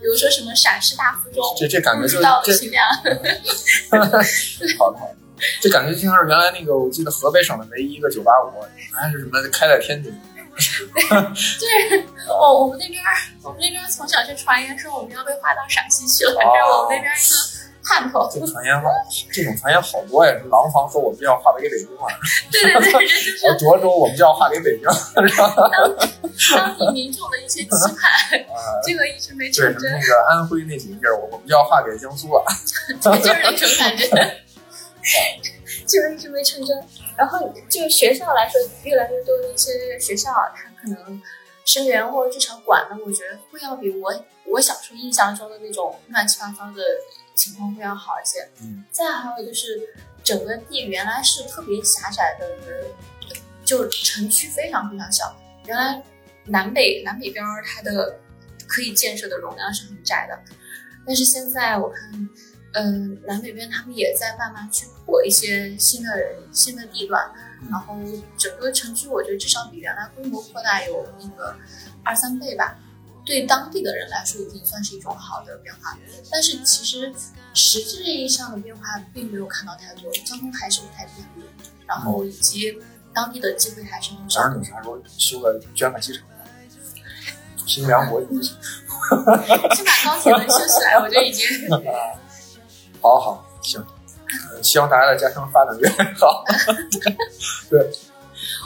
[0.00, 2.86] 比如说什么陕师大附中，这这感觉就这尽量。
[4.78, 5.16] 好的，
[5.60, 8.52] 这感觉就像是原来那个，我记得河北省的唯一一个九八五，
[8.94, 10.12] 还是什么开在天津。
[10.54, 13.02] 就是我我们那边，
[13.42, 17.62] 我们那边从小就传言说我们要被划到陕西去了，这是我们那边一个。
[17.84, 18.86] 盼头，这传言好，
[19.32, 20.32] 这种传言好多呀。
[20.48, 22.06] 廊坊说我们就要划给北京了，
[22.52, 24.86] 对对对，就是涿州我们就要划给北京，
[26.56, 28.38] 当地民众的一些期盼，
[28.86, 29.90] 这个一直没成真。
[29.90, 32.44] 那个安徽那几个地儿，我们就要划给江苏了，
[33.02, 34.06] 就是那种感觉，
[35.86, 36.76] 就是一直没成真。
[37.16, 41.22] 然后就学校来说，越来越多的一些学校，它可能
[41.64, 46.82] 生源或者至少管的，我觉得会要比我我小时候印象中的那种乱七八糟的。
[47.34, 48.46] 情况会要好一些。
[48.60, 49.80] 嗯，再还有就是，
[50.22, 52.46] 整个地原来是特别狭窄的，
[53.64, 55.34] 就城区非常非常小。
[55.64, 56.00] 原来
[56.44, 58.20] 南北南北边它的
[58.68, 60.38] 可以建设的容量是很窄的，
[61.06, 62.28] 但是现在我看，
[62.72, 66.08] 嗯，南北边他们也在慢慢去破一些新的
[66.52, 67.30] 新的地段，
[67.70, 67.96] 然后
[68.38, 71.54] 整个城区我觉得至少比原来规模扩大有那个
[72.02, 72.78] 二三倍吧。
[73.24, 75.96] 对当地的人来说，已经算是一种好的变化。
[76.30, 77.14] 但是其实
[77.54, 81.44] 实质意义上的变化并没有看到太多，交通还是不太便利，
[81.86, 82.76] 然后以及
[83.14, 84.40] 当地的机会还是很少。
[84.42, 86.24] 当时你啥时候修个捐个机场，
[87.64, 91.46] 新梁国际， 先把高铁能修起来，我就已经。
[93.02, 93.84] 好好行，
[94.62, 96.44] 希望大家的家乡发展越来越好。
[97.68, 97.90] 对。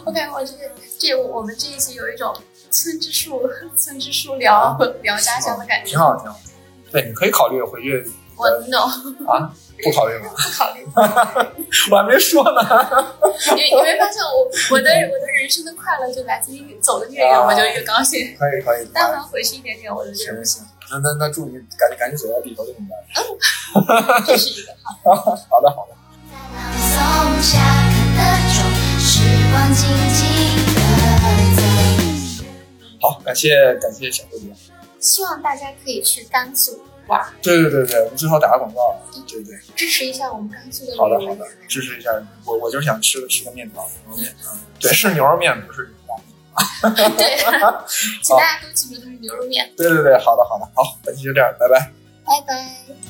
[0.04, 2.32] OK，我这个这我们这一期有一种。
[2.68, 6.38] 村支书，村支书聊聊家乡的感觉，挺好，挺好。
[6.92, 8.04] 对，你可以考虑回去。
[8.36, 8.84] 我 no
[9.26, 9.50] 啊，
[9.82, 10.28] 不考虑吗？
[10.36, 10.84] 不考虑。
[11.90, 12.60] 我还没说呢。
[13.54, 18.36] 你你没发现我我的我的人生的快乐就来自于走的越远我就越高兴。
[18.36, 18.86] 可以可以。
[18.92, 20.62] 但凡回去一点点我就觉得不行。
[20.90, 22.98] 那那那祝你赶紧赶紧走到地头另一端。
[23.16, 24.72] 嗯，这是一个
[25.04, 25.14] 好。
[25.50, 25.96] 好的好的。
[33.00, 34.46] 好，感谢感谢小豆姐。
[35.00, 37.24] 希望大家可以去甘肃玩。
[37.42, 38.96] 对对对对，我们最好打个广告。
[39.28, 39.58] 对对。
[39.74, 40.96] 支持一下我们甘肃的。
[40.96, 42.10] 好的好的，支持一下
[42.44, 44.34] 我，我就是想吃吃个面条，牛肉面。
[44.80, 45.92] 对，是牛肉面，不是
[47.16, 47.36] 对，
[48.22, 49.70] 请大家都记住它是牛肉面。
[49.76, 51.90] 对对对，好的好的，好，本期就这样，拜拜。
[52.24, 53.05] 拜拜。